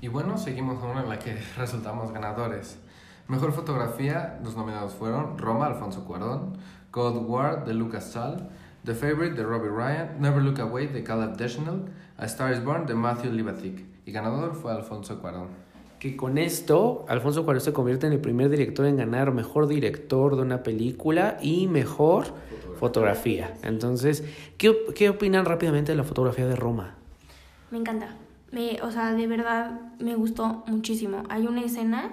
Y 0.00 0.06
bueno, 0.06 0.38
seguimos 0.38 0.78
con 0.78 0.90
una 0.90 1.02
en 1.02 1.08
la 1.08 1.18
que 1.18 1.36
resultamos 1.56 2.12
ganadores. 2.12 2.78
Mejor 3.26 3.52
fotografía, 3.52 4.38
los 4.44 4.56
nominados 4.56 4.94
fueron 4.94 5.36
Roma, 5.38 5.66
Alfonso 5.66 6.04
Cuarón, 6.04 6.56
Cold 6.92 7.28
War, 7.28 7.64
de 7.64 7.74
Lucas 7.74 8.12
Sal, 8.12 8.48
The 8.84 8.94
Favorite, 8.94 9.34
de 9.34 9.42
Robbie 9.42 9.70
Ryan, 9.70 10.20
Never 10.20 10.40
Look 10.40 10.60
Away, 10.60 10.86
de 10.86 11.02
Caleb 11.02 11.36
Deschanel, 11.36 11.86
A 12.16 12.26
Star 12.26 12.52
is 12.52 12.62
Born, 12.64 12.86
de 12.86 12.94
Matthew 12.94 13.32
Libatic. 13.32 13.84
Y 14.06 14.12
ganador 14.12 14.54
fue 14.54 14.70
Alfonso 14.70 15.20
Cuarón 15.20 15.48
que 15.98 16.16
con 16.16 16.38
esto 16.38 17.04
Alfonso 17.08 17.44
Cuarón 17.44 17.60
se 17.60 17.72
convierte 17.72 18.06
en 18.06 18.12
el 18.12 18.20
primer 18.20 18.48
director 18.50 18.86
en 18.86 18.96
ganar 18.96 19.32
mejor 19.32 19.66
director 19.66 20.36
de 20.36 20.42
una 20.42 20.62
película 20.62 21.38
y 21.42 21.66
mejor 21.66 22.26
fotografía. 22.78 23.54
Entonces, 23.62 24.24
¿qué, 24.56 24.76
¿qué 24.94 25.10
opinan 25.10 25.44
rápidamente 25.44 25.92
de 25.92 25.96
la 25.96 26.04
fotografía 26.04 26.46
de 26.46 26.56
Roma? 26.56 26.94
Me 27.70 27.78
encanta. 27.78 28.14
Me, 28.52 28.80
o 28.82 28.90
sea, 28.90 29.12
de 29.12 29.26
verdad 29.26 29.80
me 29.98 30.14
gustó 30.14 30.62
muchísimo. 30.66 31.24
Hay 31.28 31.46
una 31.46 31.62
escena 31.62 32.12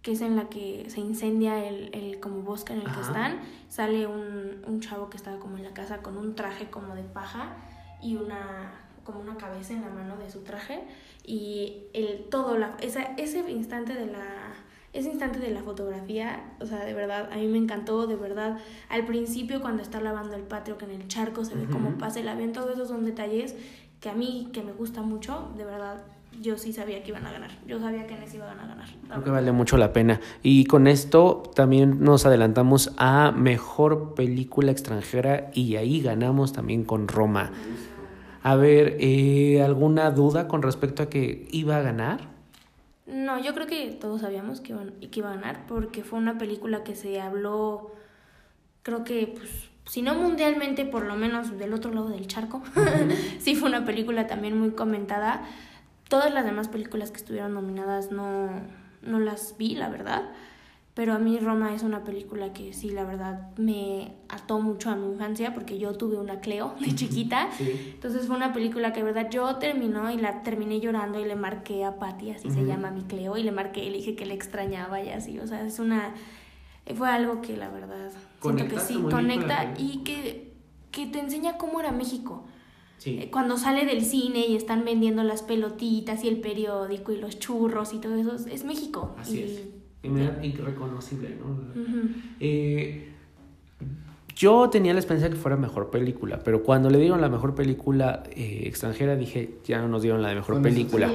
que 0.00 0.12
es 0.12 0.20
en 0.20 0.36
la 0.36 0.48
que 0.48 0.84
se 0.88 1.00
incendia 1.00 1.66
el, 1.66 1.90
el 1.92 2.20
como 2.20 2.42
bosque 2.42 2.72
en 2.72 2.80
el 2.80 2.92
que 2.92 3.00
están. 3.00 3.40
Sale 3.68 4.06
un, 4.06 4.62
un 4.66 4.80
chavo 4.80 5.10
que 5.10 5.16
estaba 5.16 5.38
como 5.38 5.56
en 5.56 5.64
la 5.64 5.72
casa 5.72 5.98
con 5.98 6.16
un 6.16 6.34
traje 6.34 6.70
como 6.70 6.94
de 6.94 7.02
paja 7.02 7.56
y 8.02 8.16
una 8.16 8.83
como 9.04 9.20
una 9.20 9.36
cabeza 9.36 9.72
en 9.74 9.82
la 9.82 9.90
mano 9.90 10.16
de 10.16 10.30
su 10.30 10.40
traje 10.40 10.82
y 11.24 11.84
el 11.92 12.24
todo 12.30 12.58
la 12.58 12.76
esa, 12.80 13.02
ese 13.16 13.50
instante 13.50 13.94
de 13.94 14.06
la 14.06 14.54
ese 14.92 15.10
instante 15.10 15.40
de 15.40 15.50
la 15.50 15.60
fotografía, 15.60 16.54
o 16.60 16.66
sea, 16.66 16.84
de 16.84 16.94
verdad, 16.94 17.28
a 17.32 17.36
mí 17.36 17.48
me 17.48 17.58
encantó, 17.58 18.06
de 18.06 18.14
verdad. 18.14 18.58
Al 18.88 19.04
principio, 19.04 19.60
cuando 19.60 19.82
está 19.82 20.00
lavando 20.00 20.36
el 20.36 20.44
patio, 20.44 20.78
que 20.78 20.84
en 20.84 20.92
el 20.92 21.08
charco 21.08 21.44
se 21.44 21.56
ve 21.56 21.66
cómo 21.66 21.98
pasa 21.98 22.20
el 22.20 22.28
avión, 22.28 22.52
todos 22.52 22.70
esos 22.70 22.88
son 22.88 23.04
detalles 23.04 23.56
que 24.00 24.08
a 24.08 24.14
mí, 24.14 24.50
que 24.52 24.62
me 24.62 24.72
gusta 24.72 25.02
mucho, 25.02 25.50
de 25.56 25.64
verdad, 25.64 26.04
yo 26.40 26.58
sí 26.58 26.72
sabía 26.72 27.02
que 27.02 27.10
iban 27.10 27.26
a 27.26 27.32
ganar. 27.32 27.50
Yo 27.66 27.80
sabía 27.80 28.06
que 28.06 28.16
les 28.18 28.34
iban 28.34 28.58
a 28.58 28.66
ganar. 28.66 28.88
Creo 29.08 29.24
que 29.24 29.30
vale 29.30 29.50
mucho 29.52 29.76
la 29.76 29.92
pena. 29.92 30.20
Y 30.42 30.66
con 30.66 30.86
esto 30.86 31.42
también 31.54 32.00
nos 32.04 32.26
adelantamos 32.26 32.92
a 32.96 33.32
mejor 33.32 34.14
película 34.14 34.70
extranjera 34.70 35.50
y 35.54 35.76
ahí 35.76 36.00
ganamos 36.00 36.52
también 36.52 36.84
con 36.84 37.08
Roma. 37.08 37.50
A 38.44 38.56
ver, 38.56 38.98
eh, 39.00 39.62
¿alguna 39.62 40.10
duda 40.10 40.48
con 40.48 40.60
respecto 40.60 41.02
a 41.02 41.08
que 41.08 41.48
iba 41.50 41.78
a 41.78 41.80
ganar? 41.80 42.28
No, 43.06 43.38
yo 43.38 43.54
creo 43.54 43.66
que 43.66 43.90
todos 43.92 44.20
sabíamos 44.20 44.60
que, 44.60 44.72
iban, 44.72 44.90
que 45.00 45.20
iba 45.20 45.32
a 45.32 45.36
ganar 45.36 45.66
porque 45.66 46.04
fue 46.04 46.18
una 46.18 46.36
película 46.36 46.84
que 46.84 46.94
se 46.94 47.22
habló, 47.22 47.92
creo 48.82 49.02
que, 49.02 49.32
pues, 49.34 49.70
si 49.86 50.02
no 50.02 50.14
mundialmente, 50.14 50.84
por 50.84 51.06
lo 51.06 51.16
menos 51.16 51.58
del 51.58 51.72
otro 51.72 51.90
lado 51.90 52.10
del 52.10 52.26
charco. 52.26 52.62
sí 53.38 53.54
fue 53.54 53.70
una 53.70 53.86
película 53.86 54.26
también 54.26 54.58
muy 54.58 54.72
comentada. 54.72 55.42
Todas 56.10 56.30
las 56.30 56.44
demás 56.44 56.68
películas 56.68 57.10
que 57.10 57.16
estuvieron 57.16 57.54
nominadas 57.54 58.10
no, 58.10 58.50
no 59.00 59.20
las 59.20 59.56
vi, 59.56 59.74
la 59.74 59.88
verdad. 59.88 60.22
Pero 60.94 61.12
a 61.12 61.18
mí 61.18 61.40
Roma 61.40 61.74
es 61.74 61.82
una 61.82 62.04
película 62.04 62.52
que 62.52 62.72
sí, 62.72 62.90
la 62.90 63.04
verdad, 63.04 63.50
me 63.56 64.12
ató 64.28 64.60
mucho 64.60 64.90
a 64.90 64.94
mi 64.94 65.10
infancia 65.10 65.52
porque 65.52 65.76
yo 65.76 65.94
tuve 65.94 66.18
una 66.18 66.38
Cleo 66.38 66.76
de 66.78 66.94
chiquita. 66.94 67.48
Entonces 67.58 68.28
fue 68.28 68.36
una 68.36 68.52
película 68.52 68.92
que, 68.92 69.00
de 69.00 69.06
verdad, 69.06 69.28
yo 69.28 69.56
terminó 69.56 70.12
y 70.12 70.18
la 70.18 70.44
terminé 70.44 70.78
llorando 70.78 71.18
y 71.18 71.24
le 71.24 71.34
marqué 71.34 71.84
a 71.84 71.98
Patty, 71.98 72.30
así 72.30 72.48
se 72.48 72.64
llama 72.64 72.92
mi 72.92 73.02
Cleo, 73.02 73.36
y 73.36 73.42
le 73.42 73.50
marqué 73.50 73.84
y 73.84 73.90
le 73.90 73.96
dije 73.96 74.14
que 74.14 74.24
le 74.24 74.34
extrañaba 74.34 75.02
y 75.02 75.08
así. 75.08 75.40
O 75.40 75.46
sea, 75.48 75.66
es 75.66 75.80
una... 75.80 76.14
Fue 76.94 77.08
algo 77.08 77.40
que, 77.40 77.56
la 77.56 77.70
verdad, 77.70 78.12
siento 78.40 78.68
que 78.68 78.78
sí, 78.78 78.94
conecta 79.10 79.74
y 79.76 80.04
que, 80.04 80.52
que 80.92 81.06
te 81.06 81.18
enseña 81.18 81.56
cómo 81.56 81.80
era 81.80 81.90
México. 81.90 82.44
Sí. 82.98 83.18
Eh, 83.20 83.30
cuando 83.32 83.56
sale 83.56 83.84
del 83.84 84.04
cine 84.04 84.46
y 84.46 84.54
están 84.54 84.84
vendiendo 84.84 85.24
las 85.24 85.42
pelotitas 85.42 86.22
y 86.22 86.28
el 86.28 86.40
periódico 86.40 87.10
y 87.10 87.16
los 87.16 87.40
churros 87.40 87.92
y 87.94 87.98
todo 87.98 88.14
eso, 88.14 88.36
es 88.48 88.64
México. 88.64 89.16
Así 89.18 89.42
es 89.42 89.83
irreconocible, 90.04 91.36
¿no? 91.40 91.82
Eh, 92.40 93.10
yo 94.36 94.68
tenía 94.68 94.92
la 94.92 94.98
esperanza 94.98 95.28
de 95.28 95.34
que 95.34 95.40
fuera 95.40 95.56
mejor 95.56 95.90
película, 95.90 96.40
pero 96.44 96.62
cuando 96.62 96.90
le 96.90 96.98
dieron 96.98 97.20
la 97.20 97.28
mejor 97.28 97.54
película 97.54 98.24
eh, 98.30 98.62
extranjera 98.66 99.16
dije, 99.16 99.58
ya 99.64 99.80
no 99.80 99.88
nos 99.88 100.02
dieron 100.02 100.22
la 100.22 100.28
de 100.28 100.34
mejor 100.36 100.60
película. 100.60 101.10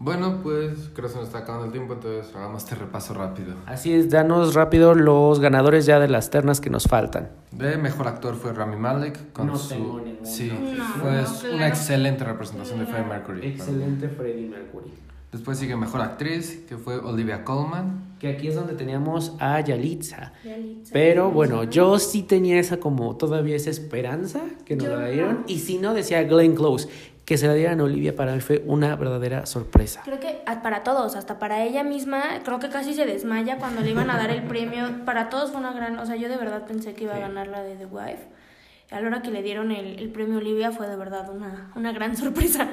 Bueno, 0.00 0.40
pues 0.44 0.90
creo 0.94 1.08
que 1.08 1.12
se 1.12 1.18
nos 1.18 1.26
está 1.26 1.38
acabando 1.38 1.66
el 1.66 1.72
tiempo, 1.72 1.94
entonces 1.94 2.32
hagamos 2.36 2.62
este 2.62 2.76
repaso 2.76 3.14
rápido. 3.14 3.56
Así 3.66 3.92
es, 3.92 4.10
danos 4.10 4.54
rápido 4.54 4.94
los 4.94 5.40
ganadores 5.40 5.86
ya 5.86 5.98
de 5.98 6.06
las 6.06 6.30
ternas 6.30 6.60
que 6.60 6.70
nos 6.70 6.84
faltan. 6.84 7.30
De 7.50 7.76
mejor 7.78 8.06
actor 8.06 8.36
fue 8.36 8.52
Rami 8.52 8.76
Malek 8.76 9.32
con 9.32 9.58
su... 9.58 10.00
Sí, 10.22 10.52
fue 11.00 11.24
una 11.52 11.66
excelente 11.66 12.22
representación 12.22 12.78
de 12.78 12.86
Freddie 12.86 13.08
Mercury. 13.08 13.46
Excelente 13.48 14.08
Freddie 14.08 14.48
Mercury. 14.48 14.92
Después 15.32 15.58
sigue 15.58 15.76
Mejor 15.76 16.00
Actriz, 16.00 16.64
que 16.66 16.78
fue 16.78 16.96
Olivia 16.96 17.44
Colman. 17.44 18.16
Que 18.18 18.28
aquí 18.28 18.48
es 18.48 18.54
donde 18.54 18.74
teníamos 18.74 19.34
a 19.38 19.60
Yalitza. 19.60 20.32
Pero 20.90 21.30
bueno, 21.30 21.64
yo 21.64 21.98
sí 21.98 22.22
tenía 22.22 22.58
esa 22.58 22.80
como 22.80 23.16
todavía 23.16 23.54
esa 23.54 23.68
esperanza 23.68 24.40
que 24.64 24.74
nos 24.74 24.88
la 24.88 25.08
dieron. 25.08 25.44
Y 25.46 25.58
si 25.58 25.78
no, 25.78 25.92
decía 25.92 26.22
Glenn 26.24 26.54
Close. 26.54 26.88
Que 27.26 27.36
se 27.36 27.46
la 27.46 27.52
dieran 27.52 27.78
a 27.80 27.84
Olivia 27.84 28.16
para 28.16 28.32
él 28.32 28.40
fue 28.40 28.64
una 28.66 28.96
verdadera 28.96 29.44
sorpresa. 29.44 30.00
Creo 30.02 30.18
que 30.18 30.40
para 30.62 30.82
todos, 30.82 31.14
hasta 31.14 31.38
para 31.38 31.62
ella 31.62 31.84
misma, 31.84 32.22
creo 32.42 32.58
que 32.58 32.70
casi 32.70 32.94
se 32.94 33.04
desmaya 33.04 33.58
cuando 33.58 33.82
le 33.82 33.90
iban 33.90 34.08
a 34.08 34.16
dar 34.16 34.30
el 34.30 34.44
premio. 34.44 35.04
Para 35.04 35.28
todos 35.28 35.50
fue 35.50 35.60
una 35.60 35.74
gran, 35.74 35.98
o 35.98 36.06
sea, 36.06 36.16
yo 36.16 36.30
de 36.30 36.38
verdad 36.38 36.66
pensé 36.66 36.94
que 36.94 37.04
iba 37.04 37.14
a 37.14 37.18
ganar 37.18 37.48
la 37.48 37.62
de 37.62 37.76
The 37.76 37.84
Wife. 37.84 38.28
A 38.90 39.00
la 39.02 39.08
hora 39.08 39.20
que 39.20 39.30
le 39.30 39.42
dieron 39.42 39.72
el, 39.72 39.98
el 39.98 40.08
premio 40.08 40.38
Olivia 40.38 40.72
fue 40.72 40.88
de 40.88 40.96
verdad 40.96 41.28
una, 41.28 41.70
una 41.76 41.92
gran 41.92 42.16
sorpresa 42.16 42.66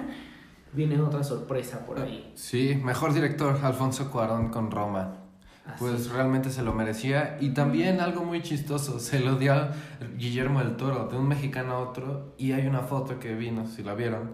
viene 0.75 0.99
otra 1.01 1.23
sorpresa 1.23 1.85
por 1.85 1.99
ahí. 1.99 2.31
Sí, 2.35 2.79
mejor 2.83 3.13
director, 3.13 3.59
Alfonso 3.63 4.11
Cuarón 4.11 4.49
con 4.49 4.71
Roma. 4.71 5.21
pues 5.79 6.11
realmente 6.11 6.51
se 6.51 6.61
lo 6.61 6.73
merecía. 6.73 7.37
Y 7.39 7.49
también 7.49 7.99
algo 7.99 8.23
muy 8.23 8.41
chistoso, 8.41 8.99
se 8.99 9.19
lo 9.19 9.35
dio 9.35 9.55
Guillermo 10.17 10.59
del 10.59 10.75
Toro, 10.75 11.07
de 11.07 11.17
un 11.17 11.27
mexicano 11.27 11.73
a 11.73 11.79
otro. 11.79 12.35
Y 12.37 12.51
hay 12.51 12.67
una 12.67 12.81
foto 12.81 13.19
que 13.19 13.33
vino, 13.33 13.65
si 13.65 13.81
la 13.81 13.95
vieron, 13.95 14.33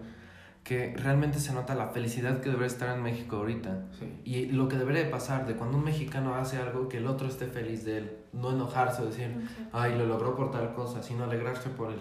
que 0.62 0.94
realmente 0.96 1.40
se 1.40 1.52
nota 1.54 1.74
la 1.74 1.88
felicidad 1.88 2.40
que 2.40 2.50
debería 2.50 2.66
estar 2.66 2.94
en 2.94 3.02
México 3.02 3.36
ahorita. 3.36 3.86
Y 4.24 4.46
lo 4.46 4.68
que 4.68 4.76
debería 4.76 5.10
pasar 5.10 5.46
de 5.46 5.54
cuando 5.54 5.78
un 5.78 5.84
mexicano 5.84 6.34
hace 6.34 6.58
algo, 6.58 6.88
que 6.88 6.98
el 6.98 7.06
otro 7.06 7.28
esté 7.28 7.46
feliz 7.46 7.84
de 7.84 7.98
él. 7.98 8.16
No 8.32 8.52
enojarse 8.52 9.02
o 9.02 9.06
decir, 9.06 9.48
ay, 9.72 9.96
lo 9.96 10.06
logró 10.06 10.36
por 10.36 10.50
tal 10.50 10.74
cosa, 10.74 11.02
sino 11.02 11.24
alegrarse 11.24 11.70
por 11.70 11.92
él 11.92 12.00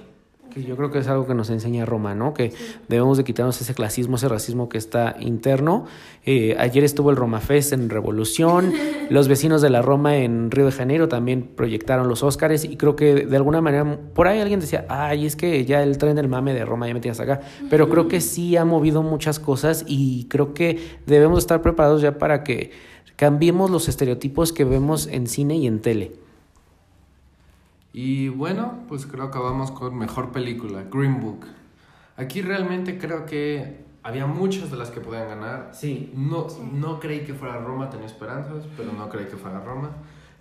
que 0.51 0.63
yo 0.63 0.75
creo 0.75 0.91
que 0.91 0.99
es 0.99 1.07
algo 1.07 1.25
que 1.25 1.33
nos 1.33 1.49
enseña 1.49 1.85
Roma, 1.85 2.13
¿no? 2.13 2.33
Que 2.33 2.53
debemos 2.87 3.17
de 3.17 3.23
quitarnos 3.23 3.59
ese 3.61 3.73
clasismo, 3.73 4.17
ese 4.17 4.27
racismo 4.27 4.69
que 4.69 4.77
está 4.77 5.15
interno. 5.19 5.85
Eh, 6.25 6.55
ayer 6.59 6.83
estuvo 6.83 7.09
el 7.09 7.15
Roma 7.15 7.39
Fest 7.39 7.73
en 7.73 7.89
Revolución, 7.89 8.73
los 9.09 9.27
vecinos 9.27 9.61
de 9.61 9.69
la 9.69 9.81
Roma 9.81 10.17
en 10.17 10.51
Río 10.51 10.65
de 10.65 10.71
Janeiro 10.71 11.07
también 11.07 11.49
proyectaron 11.55 12.07
los 12.07 12.21
Óscares 12.21 12.65
y 12.65 12.75
creo 12.77 12.95
que 12.95 13.25
de 13.25 13.35
alguna 13.35 13.61
manera, 13.61 13.97
por 14.13 14.27
ahí 14.27 14.39
alguien 14.39 14.59
decía, 14.59 14.85
ay, 14.89 15.25
es 15.25 15.35
que 15.35 15.65
ya 15.65 15.81
el 15.81 15.97
tren 15.97 16.15
del 16.15 16.27
mame 16.27 16.53
de 16.53 16.65
Roma 16.65 16.87
ya 16.87 16.93
me 16.93 16.99
tienes 16.99 17.19
acá, 17.19 17.41
pero 17.69 17.89
creo 17.89 18.07
que 18.07 18.21
sí 18.21 18.57
ha 18.57 18.65
movido 18.65 19.01
muchas 19.01 19.39
cosas 19.39 19.85
y 19.87 20.25
creo 20.25 20.53
que 20.53 20.99
debemos 21.05 21.39
estar 21.39 21.61
preparados 21.61 22.01
ya 22.01 22.17
para 22.17 22.43
que 22.43 22.71
cambiemos 23.15 23.69
los 23.71 23.87
estereotipos 23.87 24.51
que 24.51 24.65
vemos 24.65 25.07
en 25.07 25.27
cine 25.27 25.55
y 25.55 25.67
en 25.67 25.79
tele. 25.79 26.11
Y 27.93 28.29
bueno, 28.29 28.79
pues 28.87 29.05
creo 29.05 29.31
que 29.31 29.39
vamos 29.39 29.71
con 29.71 29.97
mejor 29.97 30.31
película, 30.31 30.83
Green 30.89 31.19
Book. 31.19 31.45
Aquí 32.15 32.41
realmente 32.41 32.97
creo 32.97 33.25
que 33.25 33.83
había 34.03 34.25
muchas 34.27 34.71
de 34.71 34.77
las 34.77 34.91
que 34.91 35.01
podían 35.01 35.27
ganar. 35.27 35.71
Sí. 35.73 36.11
No, 36.15 36.47
no 36.73 36.99
creí 36.99 37.21
que 37.25 37.33
fuera 37.33 37.57
Roma, 37.59 37.89
tenía 37.89 38.05
esperanzas, 38.05 38.65
pero 38.77 38.91
no 38.93 39.09
creí 39.09 39.25
que 39.25 39.37
fuera 39.37 39.59
Roma. 39.59 39.91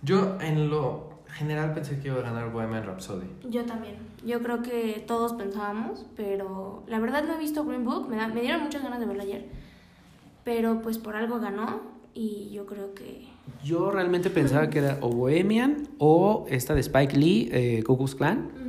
Yo 0.01 0.37
en 0.39 0.69
lo 0.69 1.11
general 1.27 1.73
pensé 1.73 1.99
que 1.99 2.07
iba 2.07 2.19
a 2.19 2.21
ganar 2.21 2.51
Bohemian 2.51 2.85
Rhapsody. 2.85 3.27
Yo 3.49 3.65
también. 3.65 3.95
Yo 4.25 4.41
creo 4.41 4.61
que 4.61 5.03
todos 5.05 5.33
pensábamos, 5.33 6.05
pero 6.15 6.83
la 6.87 6.99
verdad 6.99 7.23
no 7.23 7.35
he 7.35 7.37
visto 7.37 7.65
Green 7.65 7.85
Book. 7.85 8.09
Me, 8.09 8.25
me 8.27 8.41
dieron 8.41 8.63
muchas 8.63 8.83
ganas 8.83 8.99
de 8.99 9.05
verla 9.05 9.23
ayer. 9.23 9.49
Pero 10.43 10.81
pues 10.81 10.97
por 10.97 11.15
algo 11.15 11.39
ganó 11.39 11.90
y 12.13 12.49
yo 12.51 12.65
creo 12.65 12.93
que 12.93 13.31
yo 13.63 13.91
realmente 13.91 14.29
pensaba 14.29 14.69
que 14.69 14.79
era 14.79 14.97
o 15.01 15.09
Bohemian 15.09 15.87
o 15.97 16.45
esta 16.49 16.73
de 16.73 16.81
Spike 16.81 17.17
Lee, 17.17 17.49
eh, 17.51 17.83
Clan. 18.17 18.61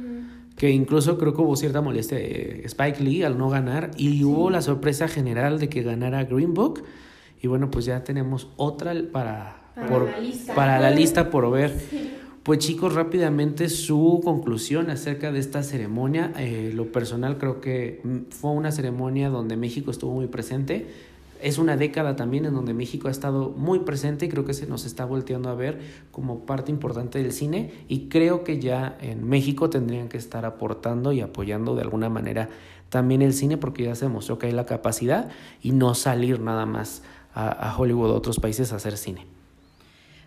Que 0.57 0.71
incluso 0.71 1.19
creo 1.19 1.35
que 1.35 1.41
hubo 1.41 1.57
cierta 1.57 1.81
molestia 1.81 2.19
de 2.19 2.63
Spike 2.67 3.03
Lee 3.03 3.23
al 3.23 3.39
no 3.39 3.49
ganar. 3.49 3.91
Y 3.97 4.23
hubo 4.23 4.51
la 4.51 4.61
sorpresa 4.61 5.09
general 5.09 5.59
de 5.59 5.69
que 5.69 5.83
ganara 5.83 6.25
Green 6.25 6.53
Book. 6.55 6.85
Y 7.41 7.49
bueno, 7.49 7.71
pues 7.71 7.87
ya 7.87 8.05
tenemos 8.05 8.49
otra 8.57 8.95
para, 9.11 9.73
para, 9.75 9.89
por, 9.89 10.11
la, 10.11 10.21
lista. 10.21 10.55
para 10.55 10.79
la 10.79 10.91
lista 10.91 11.31
por 11.31 11.51
ver. 11.51 11.73
Pues 12.43 12.59
chicos, 12.59 12.97
rápidamente 12.97 13.69
su 13.69 14.21
conclusión 14.25 14.91
acerca 14.91 15.31
de 15.31 15.39
esta 15.39 15.63
ceremonia. 15.63 16.33
Eh, 16.37 16.73
lo 16.75 16.91
personal 16.91 17.39
creo 17.39 17.61
que 17.61 18.01
mm, 18.03 18.31
fue 18.31 18.51
una 18.51 18.73
ceremonia 18.73 19.29
donde 19.29 19.57
México 19.57 19.93
estuvo 19.93 20.13
muy 20.13 20.27
presente 20.27 20.89
es 21.43 21.59
una 21.59 21.77
década 21.77 22.17
también 22.17 22.45
en 22.45 22.55
donde 22.55 22.75
México 22.75 23.09
ha 23.09 23.11
estado 23.11 23.51
muy 23.51 23.81
presente 23.81 24.27
y 24.27 24.29
creo 24.29 24.45
que 24.45 24.55
se 24.55 24.67
nos 24.67 24.85
está 24.85 25.05
volteando 25.05 25.49
a 25.49 25.55
ver 25.55 25.81
como 26.11 26.47
parte 26.47 26.71
importante 26.71 27.23
del 27.23 27.33
cine 27.33 27.73
y 27.89 28.09
creo 28.09 28.45
que 28.45 28.61
ya 28.61 28.97
en 29.01 29.29
México 29.29 29.69
tendrían 29.69 30.09
que 30.09 30.17
estar 30.17 30.45
aportando 30.45 31.13
y 31.13 31.21
apoyando 31.21 31.75
de 31.75 31.83
alguna 31.83 32.09
manera 32.09 32.49
también 32.89 33.23
el 33.23 33.33
cine 33.33 33.57
porque 33.57 33.85
ya 33.85 33.95
se 33.95 34.05
demostró 34.05 34.39
que 34.39 34.47
hay 34.47 34.53
la 34.53 34.67
capacidad 34.67 35.31
y 35.63 35.73
no 35.73 35.95
salir 35.95 36.41
nada 36.41 36.67
más 36.67 37.03
a, 37.35 37.75
Hollywood 37.77 38.11
o 38.11 38.15
a 38.15 38.17
otros 38.17 38.39
países 38.39 38.73
a 38.73 38.77
hacer 38.77 38.97
cine. 38.97 39.27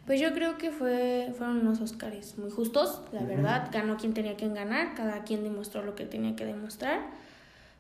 Pues 0.06 0.19
yo 0.19 0.34
creo 0.34 0.58
que 0.58 0.71
fue, 0.71 1.34
fueron 1.38 1.58
unos 1.58 1.82
Oscars 1.82 2.38
muy 2.38 2.51
justos, 2.51 3.01
la 3.12 3.23
verdad. 3.23 3.69
Ganó 3.71 3.97
quien 3.97 4.13
tenía 4.13 4.38
que 4.38 4.47
ganar, 4.49 4.93
cada 4.95 5.23
quien 5.23 5.43
demostró 5.43 5.84
lo 5.84 5.95
que 5.95 6.06
tenía 6.06 6.36
que 6.36 6.45
demostrar. 6.45 7.01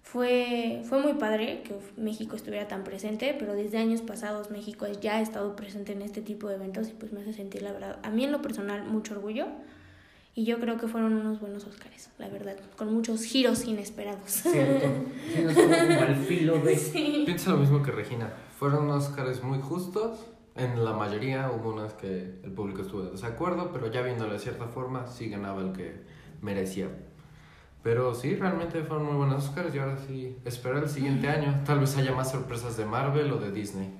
Fue, 0.05 0.83
fue 0.87 1.01
muy 1.01 1.15
padre 1.15 1.63
que 1.63 1.75
México 1.99 2.35
estuviera 2.35 2.67
tan 2.67 2.83
presente, 2.83 3.35
pero 3.37 3.53
desde 3.53 3.79
años 3.79 4.01
pasados 4.01 4.51
México 4.51 4.85
ya 5.01 5.17
ha 5.17 5.21
estado 5.21 5.55
presente 5.55 5.93
en 5.93 6.03
este 6.03 6.21
tipo 6.21 6.47
de 6.47 6.55
eventos 6.55 6.89
y 6.89 6.91
pues 6.93 7.11
me 7.11 7.21
hace 7.21 7.33
sentir, 7.33 7.63
la 7.63 7.71
verdad, 7.71 7.99
a 8.03 8.11
mí 8.11 8.23
en 8.23 8.31
lo 8.31 8.39
personal, 8.41 8.85
mucho 8.85 9.15
orgullo. 9.15 9.47
Y 10.35 10.45
yo 10.45 10.59
creo 10.59 10.77
que 10.77 10.87
fueron 10.87 11.13
unos 11.13 11.39
buenos 11.39 11.65
Oscars, 11.65 12.11
la 12.19 12.29
verdad, 12.29 12.55
con 12.77 12.93
muchos 12.93 13.23
giros 13.23 13.65
inesperados. 13.65 14.29
Cierto. 14.29 14.85
Estuvo 15.35 15.69
como 15.69 16.01
al 16.01 16.15
filo 16.15 16.59
de... 16.59 16.75
Sí. 16.77 17.23
Pienso 17.25 17.51
lo 17.51 17.57
mismo 17.57 17.81
que 17.81 17.91
Regina. 17.91 18.31
Fueron 18.59 18.89
Oscars 18.91 19.41
muy 19.43 19.59
justos. 19.59 20.23
En 20.55 20.85
la 20.85 20.93
mayoría 20.93 21.51
hubo 21.51 21.73
unas 21.73 21.93
que 21.93 22.39
el 22.43 22.51
público 22.51 22.83
estuvo 22.83 23.01
de 23.01 23.11
desacuerdo, 23.11 23.71
pero 23.73 23.91
ya 23.91 24.01
viéndolo 24.01 24.33
de 24.33 24.39
cierta 24.39 24.67
forma, 24.67 25.07
sí 25.07 25.29
ganaba 25.29 25.61
el 25.61 25.73
que 25.73 25.95
merecía. 26.41 26.89
Pero 27.85 28.15
sí, 28.15 28.33
realmente 28.33 28.81
fueron 28.81 29.05
muy 29.05 29.15
buenos 29.15 29.47
Oscars 29.47 29.75
y 29.75 29.77
ahora 29.77 29.95
sí, 30.07 30.35
espero 30.43 30.79
el 30.79 30.89
siguiente 30.89 31.29
año. 31.29 31.61
Tal 31.67 31.79
vez 31.79 31.95
haya 31.97 32.13
más 32.13 32.31
sorpresas 32.31 32.77
de 32.77 32.85
Marvel 32.85 33.31
o 33.31 33.37
de 33.37 33.51
Disney. 33.51 33.91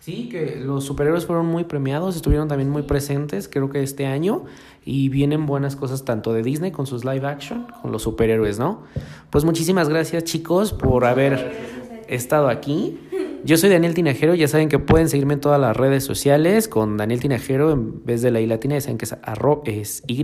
Sí, 0.00 0.28
que 0.28 0.56
los 0.56 0.82
superhéroes 0.82 1.24
fueron 1.24 1.46
muy 1.46 1.62
premiados, 1.62 2.16
estuvieron 2.16 2.48
también 2.48 2.68
muy 2.68 2.82
presentes, 2.82 3.48
creo 3.48 3.70
que 3.70 3.84
este 3.84 4.06
año, 4.06 4.46
y 4.84 5.08
vienen 5.08 5.46
buenas 5.46 5.76
cosas 5.76 6.04
tanto 6.04 6.32
de 6.32 6.42
Disney 6.42 6.72
con 6.72 6.88
sus 6.88 7.04
live 7.04 7.24
action, 7.24 7.68
con 7.80 7.92
los 7.92 8.02
superhéroes, 8.02 8.58
¿no? 8.58 8.82
Pues 9.30 9.44
muchísimas 9.44 9.88
gracias 9.88 10.24
chicos 10.24 10.72
por 10.72 11.04
haber 11.04 12.02
estado 12.08 12.48
aquí. 12.48 12.98
Yo 13.44 13.56
soy 13.56 13.70
Daniel 13.70 13.94
Tinajero, 13.94 14.34
ya 14.34 14.46
saben 14.46 14.68
que 14.68 14.78
pueden 14.78 15.08
seguirme 15.08 15.34
en 15.34 15.40
todas 15.40 15.60
las 15.60 15.76
redes 15.76 16.04
sociales 16.04 16.68
con 16.68 16.96
Daniel 16.96 17.20
Tinajero 17.20 17.72
en 17.72 18.04
vez 18.04 18.22
de 18.22 18.30
la 18.30 18.40
I 18.40 18.46
latina, 18.46 18.76
ya 18.76 18.80
saben 18.82 18.98
que 18.98 19.04
es, 19.04 19.16
arro, 19.22 19.62
es 19.64 20.04
Y, 20.06 20.22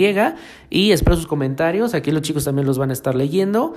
y 0.71 0.93
espero 0.93 1.17
sus 1.17 1.27
comentarios, 1.27 1.95
aquí 1.95 2.13
los 2.13 2.23
chicos 2.23 2.45
también 2.45 2.67
los 2.67 2.79
van 2.79 2.91
a 2.91 2.93
estar 2.93 3.17
leyendo, 3.17 3.75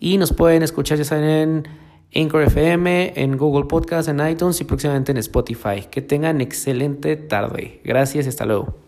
y 0.00 0.16
nos 0.16 0.32
pueden 0.32 0.62
escuchar, 0.62 0.96
ya 0.96 1.04
saben, 1.04 1.68
en 2.10 2.22
Anchor 2.22 2.44
FM, 2.44 3.12
en 3.16 3.36
Google 3.36 3.66
Podcast, 3.66 4.08
en 4.08 4.26
iTunes 4.26 4.60
y 4.60 4.64
próximamente 4.64 5.12
en 5.12 5.18
Spotify. 5.18 5.84
Que 5.90 6.00
tengan 6.00 6.40
excelente 6.40 7.16
tarde. 7.16 7.80
Gracias 7.84 8.26
y 8.26 8.28
hasta 8.28 8.46
luego. 8.46 8.87